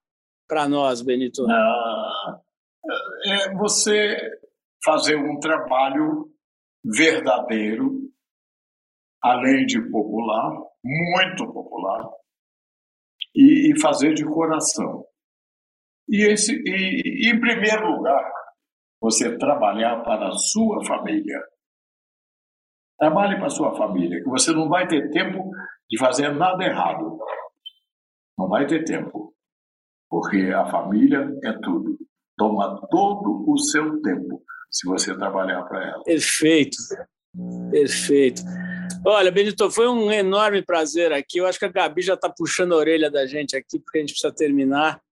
para 0.48 0.66
nós, 0.66 1.02
Benito? 1.02 1.44
Ah, 1.50 2.40
é 3.26 3.54
você 3.56 4.16
fazer 4.82 5.16
um 5.16 5.38
trabalho 5.38 6.32
verdadeiro, 6.82 8.10
além 9.22 9.66
de 9.66 9.82
popular, 9.90 10.50
muito 10.82 11.52
popular, 11.52 12.10
e, 13.34 13.72
e 13.72 13.80
fazer 13.80 14.14
de 14.14 14.24
coração. 14.24 15.04
E, 16.08 16.22
esse, 16.30 16.52
e, 16.64 17.30
em 17.30 17.40
primeiro 17.40 17.96
lugar, 17.96 18.32
você 19.00 19.36
trabalhar 19.36 20.02
para 20.02 20.28
a 20.28 20.32
sua 20.32 20.84
família. 20.84 21.40
Trabalhe 22.98 23.36
para 23.36 23.46
a 23.46 23.50
sua 23.50 23.74
família, 23.76 24.22
que 24.22 24.28
você 24.28 24.52
não 24.52 24.68
vai 24.68 24.86
ter 24.86 25.10
tempo 25.10 25.50
de 25.90 25.98
fazer 25.98 26.32
nada 26.32 26.64
errado. 26.64 27.18
Não 28.38 28.48
vai 28.48 28.66
ter 28.66 28.84
tempo. 28.84 29.34
Porque 30.08 30.52
a 30.54 30.66
família 30.66 31.28
é 31.44 31.52
tudo. 31.60 31.98
Toma 32.36 32.80
todo 32.90 33.44
o 33.48 33.58
seu 33.58 34.00
tempo 34.02 34.42
se 34.70 34.88
você 34.88 35.16
trabalhar 35.16 35.62
para 35.64 35.84
ela. 35.84 36.02
Perfeito. 36.04 36.76
Perfeito. 37.70 38.42
Olha, 39.04 39.32
Benito, 39.32 39.68
foi 39.68 39.88
um 39.88 40.12
enorme 40.12 40.62
prazer 40.62 41.12
aqui. 41.12 41.38
Eu 41.38 41.46
acho 41.46 41.58
que 41.58 41.64
a 41.64 41.68
Gabi 41.68 42.02
já 42.02 42.14
está 42.14 42.28
puxando 42.28 42.72
a 42.72 42.76
orelha 42.76 43.10
da 43.10 43.26
gente 43.26 43.56
aqui, 43.56 43.80
porque 43.80 43.98
a 43.98 44.00
gente 44.00 44.12
precisa 44.12 44.32
terminar. 44.32 45.02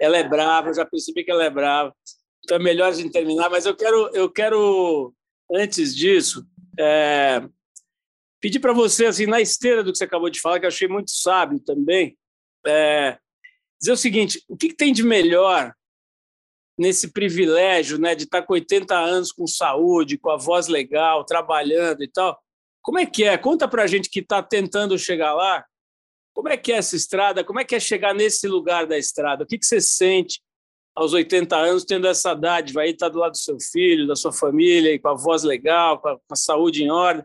Ela 0.00 0.18
é 0.18 0.28
brava, 0.28 0.68
eu 0.68 0.74
já 0.74 0.86
percebi 0.86 1.24
que 1.24 1.30
ela 1.30 1.44
é 1.44 1.50
brava. 1.50 1.92
Então 2.44 2.56
é 2.56 2.60
melhor 2.60 2.88
a 2.88 2.92
gente 2.92 3.10
terminar, 3.10 3.50
mas 3.50 3.66
eu 3.66 3.74
quero, 3.74 4.10
eu 4.14 4.30
quero 4.30 5.12
antes 5.52 5.94
disso, 5.96 6.46
é, 6.78 7.42
pedir 8.40 8.60
para 8.60 8.72
você, 8.72 9.06
assim, 9.06 9.26
na 9.26 9.40
esteira 9.40 9.82
do 9.82 9.90
que 9.90 9.98
você 9.98 10.04
acabou 10.04 10.30
de 10.30 10.40
falar, 10.40 10.60
que 10.60 10.66
eu 10.66 10.68
achei 10.68 10.86
muito 10.86 11.10
sábio 11.10 11.58
também, 11.58 12.16
é, 12.64 13.18
dizer 13.80 13.92
o 13.92 13.96
seguinte: 13.96 14.40
o 14.48 14.56
que, 14.56 14.68
que 14.68 14.76
tem 14.76 14.92
de 14.92 15.02
melhor 15.02 15.74
nesse 16.78 17.10
privilégio 17.10 17.98
né, 17.98 18.14
de 18.14 18.22
estar 18.22 18.42
com 18.42 18.52
80 18.52 18.94
anos 18.96 19.32
com 19.32 19.48
saúde, 19.48 20.18
com 20.18 20.30
a 20.30 20.36
voz 20.36 20.68
legal, 20.68 21.24
trabalhando 21.24 22.04
e 22.04 22.08
tal? 22.08 22.40
Como 22.86 23.00
é 23.00 23.04
que 23.04 23.24
é? 23.24 23.36
Conta 23.36 23.66
para 23.66 23.82
a 23.82 23.86
gente 23.88 24.08
que 24.08 24.20
está 24.20 24.40
tentando 24.40 24.96
chegar 24.96 25.34
lá. 25.34 25.64
Como 26.32 26.48
é 26.48 26.56
que 26.56 26.72
é 26.72 26.76
essa 26.76 26.94
estrada? 26.94 27.42
Como 27.42 27.58
é 27.58 27.64
que 27.64 27.74
é 27.74 27.80
chegar 27.80 28.14
nesse 28.14 28.46
lugar 28.46 28.86
da 28.86 28.96
estrada? 28.96 29.42
O 29.42 29.46
que, 29.46 29.58
que 29.58 29.66
você 29.66 29.80
sente 29.80 30.40
aos 30.94 31.12
80 31.12 31.56
anos 31.56 31.84
tendo 31.84 32.06
essa 32.06 32.32
dádiva 32.32 32.82
aí, 32.82 32.90
estar 32.90 33.06
tá 33.06 33.12
do 33.12 33.18
lado 33.18 33.32
do 33.32 33.38
seu 33.38 33.58
filho, 33.58 34.06
da 34.06 34.14
sua 34.14 34.32
família, 34.32 34.96
com 35.00 35.08
a 35.08 35.14
voz 35.14 35.42
legal, 35.42 35.98
com 35.98 36.10
a, 36.10 36.14
com 36.16 36.32
a 36.32 36.36
saúde 36.36 36.84
em 36.84 36.88
ordem? 36.88 37.24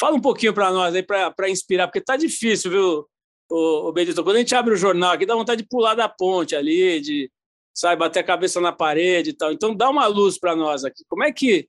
Fala 0.00 0.16
um 0.16 0.20
pouquinho 0.22 0.54
para 0.54 0.72
nós 0.72 0.94
aí, 0.94 1.02
para 1.02 1.50
inspirar, 1.50 1.86
porque 1.86 2.00
tá 2.00 2.16
difícil, 2.16 2.70
viu, 2.70 3.06
o, 3.50 3.88
o 3.88 3.92
Benedito? 3.92 4.24
Quando 4.24 4.36
a 4.36 4.38
gente 4.38 4.54
abre 4.54 4.72
o 4.72 4.78
jornal 4.78 5.12
aqui, 5.12 5.26
dá 5.26 5.34
vontade 5.34 5.60
de 5.60 5.68
pular 5.68 5.94
da 5.94 6.08
ponte 6.08 6.56
ali, 6.56 6.98
de 6.98 7.30
sabe, 7.74 7.98
bater 7.98 8.20
a 8.20 8.24
cabeça 8.24 8.58
na 8.58 8.72
parede 8.72 9.30
e 9.30 9.34
tal. 9.34 9.52
Então, 9.52 9.74
dá 9.74 9.90
uma 9.90 10.06
luz 10.06 10.38
para 10.38 10.56
nós 10.56 10.82
aqui. 10.82 11.04
Como 11.10 11.24
é 11.24 11.30
que 11.30 11.68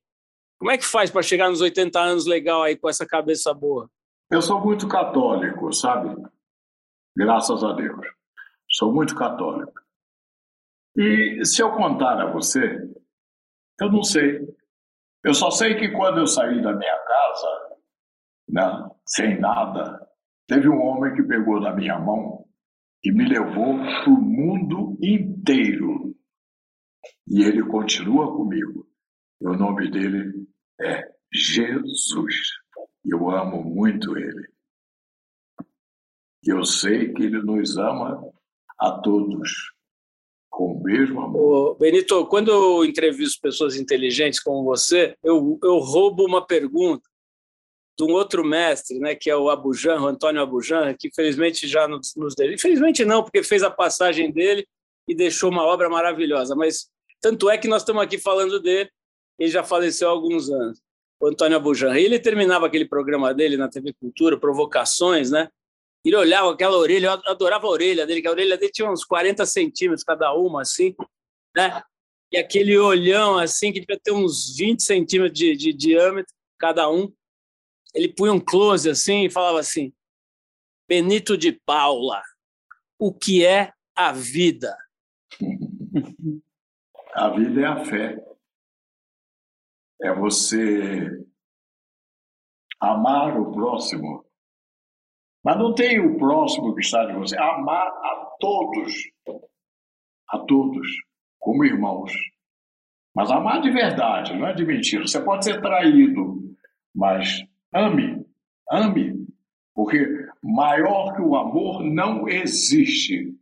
como 0.57 0.71
é 0.71 0.77
que 0.77 0.85
faz 0.85 1.11
para 1.11 1.21
chegar 1.21 1.49
nos 1.49 1.61
80 1.61 1.99
anos 1.99 2.25
legal 2.25 2.63
aí 2.63 2.77
com 2.77 2.89
essa 2.89 3.05
cabeça 3.05 3.53
boa? 3.53 3.89
Eu 4.31 4.41
sou 4.41 4.59
muito 4.61 4.87
católico, 4.87 5.71
sabe? 5.73 6.15
Graças 7.15 7.63
a 7.63 7.73
Deus. 7.73 8.05
Sou 8.69 8.91
muito 8.93 9.15
católico. 9.15 9.73
E 10.97 11.43
se 11.45 11.61
eu 11.61 11.71
contar 11.71 12.21
a 12.21 12.31
você, 12.31 12.89
eu 13.79 13.91
não 13.91 14.03
sei. 14.03 14.39
Eu 15.23 15.33
só 15.33 15.51
sei 15.51 15.75
que 15.75 15.89
quando 15.89 16.19
eu 16.19 16.27
saí 16.27 16.61
da 16.61 16.73
minha 16.73 16.97
casa, 16.99 17.77
né, 18.49 18.89
sem 19.05 19.39
nada, 19.39 20.07
teve 20.47 20.67
um 20.69 20.81
homem 20.81 21.13
que 21.15 21.23
pegou 21.23 21.59
na 21.59 21.73
minha 21.73 21.97
mão 21.99 22.45
e 23.03 23.11
me 23.11 23.27
levou 23.27 23.77
para 23.77 24.09
o 24.09 24.21
mundo 24.21 24.97
inteiro. 25.01 26.15
E 27.27 27.43
ele 27.43 27.63
continua 27.63 28.35
comigo. 28.35 28.87
E 29.43 29.45
o 29.45 29.57
nome 29.57 29.91
dele 29.91 30.47
é 30.79 31.05
Jesus. 31.29 32.33
Eu 33.05 33.29
amo 33.29 33.61
muito 33.61 34.17
Ele. 34.17 34.47
Eu 36.45 36.63
sei 36.63 37.13
que 37.13 37.23
Ele 37.23 37.41
nos 37.41 37.77
ama 37.77 38.25
a 38.79 38.91
todos 39.01 39.73
com 40.49 40.75
o 40.75 40.81
mesmo 40.81 41.19
amor. 41.19 41.71
Ô, 41.71 41.75
Benito, 41.75 42.25
quando 42.27 42.51
eu 42.51 42.85
entrevisto 42.85 43.41
pessoas 43.41 43.75
inteligentes 43.75 44.39
como 44.39 44.63
você, 44.63 45.13
eu, 45.21 45.59
eu 45.61 45.77
roubo 45.79 46.25
uma 46.25 46.45
pergunta 46.45 47.03
de 47.97 48.05
um 48.05 48.13
outro 48.13 48.45
mestre, 48.45 48.97
né, 48.97 49.13
que 49.13 49.29
é 49.29 49.35
o 49.35 49.49
Abujan, 49.49 49.99
o 49.99 50.07
Antônio 50.07 50.41
Abujan, 50.41 50.95
que 50.97 51.09
infelizmente 51.09 51.67
já 51.67 51.85
nos, 51.85 52.15
nos. 52.15 52.33
Infelizmente 52.39 53.03
não, 53.03 53.21
porque 53.21 53.43
fez 53.43 53.61
a 53.61 53.69
passagem 53.69 54.31
dele 54.31 54.65
e 55.05 55.13
deixou 55.13 55.51
uma 55.51 55.63
obra 55.63 55.89
maravilhosa, 55.89 56.55
mas 56.55 56.89
tanto 57.19 57.49
é 57.49 57.57
que 57.57 57.67
nós 57.67 57.81
estamos 57.81 58.01
aqui 58.01 58.17
falando 58.17 58.61
dele 58.61 58.89
ele 59.37 59.49
já 59.49 59.63
faleceu 59.63 60.09
há 60.09 60.11
alguns 60.11 60.49
anos, 60.49 60.81
o 61.19 61.27
Antônio 61.27 61.57
Abujan. 61.57 61.95
Ele 61.95 62.19
terminava 62.19 62.67
aquele 62.67 62.85
programa 62.85 63.33
dele 63.33 63.57
na 63.57 63.69
TV 63.69 63.93
Cultura, 63.93 64.39
Provocações, 64.39 65.31
né? 65.31 65.49
Ele 66.05 66.15
olhava 66.15 66.51
aquela 66.51 66.77
orelha, 66.77 67.07
eu 67.07 67.31
adorava 67.31 67.65
a 67.65 67.69
orelha 67.69 68.05
dele, 68.05 68.21
que 68.21 68.27
a 68.27 68.31
orelha 68.31 68.57
dele 68.57 68.71
tinha 68.71 68.89
uns 68.89 69.05
40 69.05 69.45
centímetros 69.45 70.03
cada 70.03 70.33
uma, 70.33 70.61
assim, 70.61 70.95
né? 71.55 71.81
E 72.31 72.37
aquele 72.37 72.77
olhão, 72.77 73.37
assim, 73.37 73.71
que 73.71 73.79
devia 73.79 73.99
ter 73.99 74.11
uns 74.11 74.55
20 74.57 74.81
centímetros 74.83 75.37
de, 75.37 75.55
de 75.55 75.71
diâmetro 75.71 76.33
cada 76.59 76.89
um. 76.89 77.11
Ele 77.93 78.09
punha 78.09 78.33
um 78.33 78.39
close, 78.39 78.89
assim, 78.89 79.25
e 79.25 79.29
falava 79.29 79.59
assim, 79.59 79.93
Benito 80.89 81.37
de 81.37 81.51
Paula, 81.51 82.21
o 82.99 83.13
que 83.13 83.45
é 83.45 83.71
a 83.95 84.11
vida? 84.11 84.75
A 87.15 87.29
vida 87.29 87.61
é 87.61 87.65
a 87.65 87.85
fé 87.85 88.32
é 90.03 90.13
você 90.13 91.25
amar 92.79 93.39
o 93.39 93.51
próximo. 93.51 94.25
Mas 95.43 95.57
não 95.57 95.73
tem 95.73 95.99
o 95.99 96.17
próximo 96.17 96.75
que 96.75 96.81
está 96.81 97.05
de 97.05 97.13
você. 97.13 97.37
Amar 97.37 97.87
a 97.87 98.35
todos. 98.39 98.93
A 100.29 100.39
todos. 100.39 100.87
Como 101.39 101.63
irmãos. 101.63 102.11
Mas 103.15 103.31
amar 103.31 103.61
de 103.61 103.69
verdade, 103.69 104.35
não 104.35 104.47
é 104.47 104.53
de 104.53 104.65
mentira. 104.65 105.05
Você 105.07 105.21
pode 105.21 105.45
ser 105.45 105.61
traído, 105.61 106.55
mas 106.93 107.43
ame. 107.73 108.25
Ame. 108.69 109.27
Porque 109.73 109.97
maior 110.43 111.13
que 111.15 111.21
o 111.21 111.35
amor 111.35 111.83
não 111.83 112.27
existe. 112.27 113.33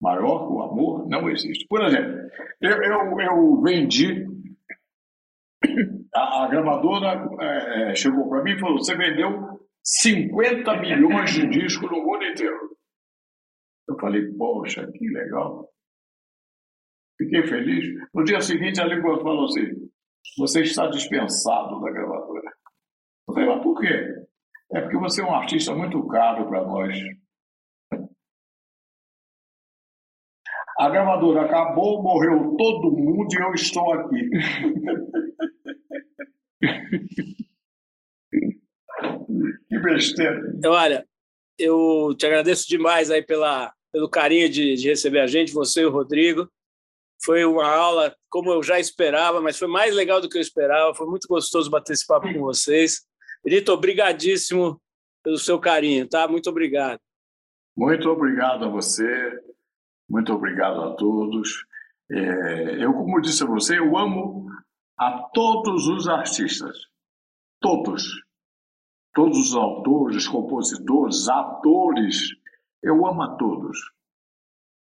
Maior 0.00 0.46
que 0.46 0.52
o 0.52 0.62
amor 0.62 1.08
não 1.08 1.28
existe. 1.28 1.66
Por 1.66 1.82
exemplo, 1.84 2.28
eu, 2.60 2.82
eu, 2.82 3.20
eu 3.20 3.60
vendi 3.62 4.26
a, 6.16 6.44
a 6.44 6.48
gravadora 6.48 7.28
é, 7.40 7.90
é 7.90 7.94
chegou 7.94 8.28
para 8.28 8.42
mim 8.42 8.52
e 8.52 8.58
falou: 8.58 8.78
você 8.78 8.96
vendeu 8.96 9.60
50 9.82 10.76
milhões 10.78 11.32
de 11.32 11.46
discos 11.48 11.90
no 11.90 12.02
mundo 12.02 12.24
inteiro. 12.24 12.76
Eu 13.88 13.96
falei, 13.98 14.26
poxa, 14.32 14.90
que 14.92 15.08
legal. 15.08 15.68
Fiquei 17.18 17.46
feliz. 17.46 17.84
No 18.12 18.24
dia 18.24 18.40
seguinte, 18.40 18.80
a 18.80 18.86
língua 18.86 19.22
falou 19.22 19.44
assim: 19.44 19.90
você 20.38 20.62
está 20.62 20.88
dispensado 20.88 21.80
da 21.80 21.90
gravadora. 21.90 22.50
Eu 23.28 23.34
falei, 23.34 23.48
mas 23.48 23.62
por 23.62 23.80
quê? 23.80 24.26
É 24.72 24.80
porque 24.80 24.98
você 24.98 25.22
é 25.22 25.24
um 25.24 25.34
artista 25.34 25.74
muito 25.74 26.04
caro 26.08 26.48
para 26.48 26.64
nós. 26.64 26.98
A 30.78 30.90
gravadora 30.90 31.46
acabou, 31.46 32.02
morreu 32.02 32.54
todo 32.56 32.92
mundo 32.92 33.32
e 33.32 33.42
eu 33.42 33.54
estou 33.54 33.92
aqui. 33.94 34.28
que 39.68 39.78
besteira. 39.78 40.52
Então, 40.56 40.72
olha, 40.72 41.06
eu 41.58 42.14
te 42.16 42.26
agradeço 42.26 42.68
demais 42.68 43.10
aí 43.10 43.22
pela, 43.22 43.72
pelo 43.92 44.08
carinho 44.08 44.48
de, 44.48 44.74
de 44.74 44.88
receber 44.88 45.20
a 45.20 45.26
gente, 45.26 45.52
você 45.52 45.82
e 45.82 45.86
o 45.86 45.90
Rodrigo. 45.90 46.48
Foi 47.24 47.44
uma 47.44 47.66
aula 47.66 48.14
como 48.28 48.52
eu 48.52 48.62
já 48.62 48.78
esperava, 48.78 49.40
mas 49.40 49.58
foi 49.58 49.68
mais 49.68 49.94
legal 49.94 50.20
do 50.20 50.28
que 50.28 50.36
eu 50.36 50.42
esperava. 50.42 50.94
Foi 50.94 51.06
muito 51.06 51.26
gostoso 51.26 51.70
bater 51.70 51.94
esse 51.94 52.06
papo 52.06 52.32
com 52.32 52.40
vocês. 52.40 53.02
Benito, 53.42 53.72
obrigadíssimo 53.72 54.80
pelo 55.22 55.38
seu 55.38 55.58
carinho, 55.58 56.06
tá? 56.08 56.28
Muito 56.28 56.50
obrigado. 56.50 57.00
Muito 57.76 58.08
obrigado 58.08 58.64
a 58.64 58.68
você, 58.68 59.40
muito 60.08 60.32
obrigado 60.32 60.80
a 60.82 60.94
todos. 60.94 61.64
É, 62.10 62.84
eu, 62.84 62.92
como 62.92 63.20
disse 63.20 63.42
a 63.42 63.46
você, 63.46 63.78
eu 63.78 63.96
amo 63.96 64.46
a 64.96 65.22
todos 65.32 65.86
os 65.88 66.08
artistas. 66.08 66.76
Todos. 67.60 68.04
Todos 69.14 69.38
os 69.38 69.54
autores, 69.54 70.28
compositores, 70.28 71.28
atores 71.28 72.30
Eu 72.82 73.06
amo 73.06 73.22
a 73.22 73.36
todos. 73.36 73.78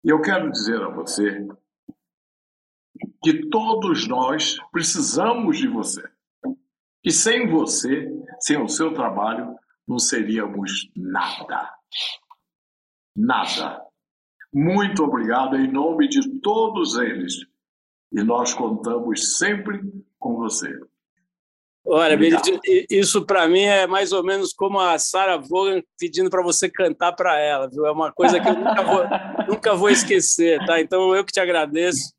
E 0.03 0.09
eu 0.09 0.21
quero 0.21 0.51
dizer 0.51 0.81
a 0.81 0.89
você 0.89 1.47
que 3.23 3.49
todos 3.49 4.07
nós 4.07 4.57
precisamos 4.71 5.57
de 5.57 5.67
você. 5.67 6.03
E 7.03 7.11
sem 7.11 7.47
você, 7.47 8.07
sem 8.39 8.61
o 8.61 8.67
seu 8.67 8.93
trabalho, 8.93 9.55
não 9.87 9.99
seríamos 9.99 10.89
nada. 10.95 11.71
Nada. 13.15 13.81
Muito 14.53 15.03
obrigado 15.03 15.55
em 15.55 15.71
nome 15.71 16.07
de 16.07 16.39
todos 16.39 16.97
eles. 16.97 17.45
E 18.11 18.23
nós 18.23 18.53
contamos 18.53 19.37
sempre 19.37 19.81
com 20.17 20.35
você. 20.37 20.73
Olha, 21.87 22.17
Benedito, 22.17 22.59
isso 22.89 23.23
para 23.25 23.47
mim 23.47 23.61
é 23.61 23.85
mais 23.85 24.11
ou 24.11 24.23
menos 24.23 24.51
como 24.51 24.79
a 24.79 24.97
Sarah 24.97 25.37
Vaughan 25.37 25.83
pedindo 25.99 26.31
para 26.31 26.41
você 26.41 26.67
cantar 26.67 27.13
para 27.13 27.37
ela, 27.39 27.69
viu? 27.69 27.85
É 27.85 27.91
uma 27.91 28.11
coisa 28.11 28.39
que 28.39 28.49
eu 28.49 28.55
nunca 28.55 28.81
vou, 28.81 29.03
nunca 29.47 29.75
vou 29.75 29.89
esquecer, 29.89 30.59
tá? 30.65 30.81
Então 30.81 31.15
eu 31.15 31.23
que 31.23 31.31
te 31.31 31.39
agradeço. 31.39 32.11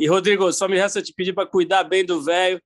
E 0.00 0.08
Rodrigo, 0.08 0.50
só 0.50 0.66
me 0.66 0.78
resta 0.78 1.02
te 1.02 1.12
pedir 1.12 1.34
para 1.34 1.46
cuidar 1.46 1.84
bem 1.84 2.06
do 2.06 2.22
velho, 2.22 2.58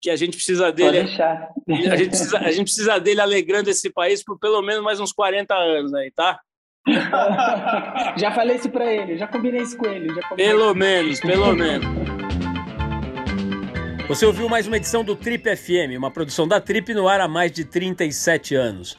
que 0.00 0.10
a 0.10 0.16
gente 0.16 0.36
precisa 0.36 0.72
dele. 0.72 0.98
Pode 0.98 1.06
deixar. 1.06 1.48
A 1.68 1.96
gente 1.96 2.08
precisa, 2.08 2.38
a 2.38 2.50
gente 2.50 2.64
precisa 2.64 2.98
dele 2.98 3.20
alegrando 3.20 3.70
esse 3.70 3.88
país 3.88 4.24
por 4.24 4.36
pelo 4.40 4.60
menos 4.60 4.82
mais 4.82 4.98
uns 4.98 5.12
40 5.12 5.54
anos 5.54 5.94
aí, 5.94 6.10
tá? 6.10 6.40
já 8.16 8.32
falei 8.32 8.56
isso 8.56 8.68
para 8.68 8.92
ele, 8.92 9.16
já 9.16 9.26
combinei 9.26 9.62
isso 9.62 9.76
com 9.76 9.86
ele. 9.86 10.12
pelo 10.34 10.74
menos, 10.74 11.20
pelo 11.20 11.54
menos. 11.54 11.86
Você 14.08 14.26
ouviu 14.26 14.48
mais 14.48 14.66
uma 14.66 14.76
edição 14.76 15.04
do 15.04 15.14
Trip 15.14 15.56
FM, 15.56 15.96
uma 15.96 16.10
produção 16.10 16.46
da 16.46 16.60
Trip 16.60 16.92
no 16.92 17.06
ar 17.06 17.20
há 17.20 17.28
mais 17.28 17.52
de 17.52 17.64
37 17.64 18.54
anos. 18.56 18.98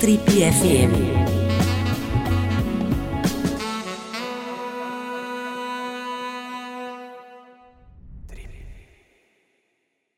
Trip 0.00 0.22
FM. 0.22 0.94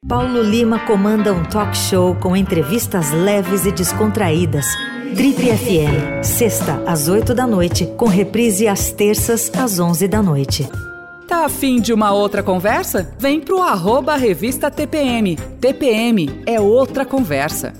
Paulo 0.06 0.42
Lima 0.42 0.80
comanda 0.80 1.32
um 1.32 1.42
talk 1.44 1.74
show 1.74 2.14
com 2.16 2.36
entrevistas 2.36 3.10
leves 3.10 3.64
e 3.64 3.72
descontraídas. 3.72 4.66
Trip 5.16 5.36
FM, 5.36 6.24
sexta 6.24 6.82
às 6.86 7.08
oito 7.08 7.34
da 7.34 7.46
noite, 7.46 7.86
com 7.96 8.06
reprise 8.06 8.68
às 8.68 8.92
terças 8.92 9.50
às 9.56 9.80
onze 9.80 10.06
da 10.06 10.22
noite. 10.22 10.68
Tá 11.26 11.46
afim 11.46 11.80
de 11.80 11.94
uma 11.94 12.12
outra 12.12 12.42
conversa? 12.42 13.10
Vem 13.18 13.40
pro 13.40 13.62
arroba 13.62 14.14
revista 14.16 14.70
TPM. 14.70 15.36
TPM 15.58 16.42
é 16.44 16.60
outra 16.60 17.06
conversa. 17.06 17.72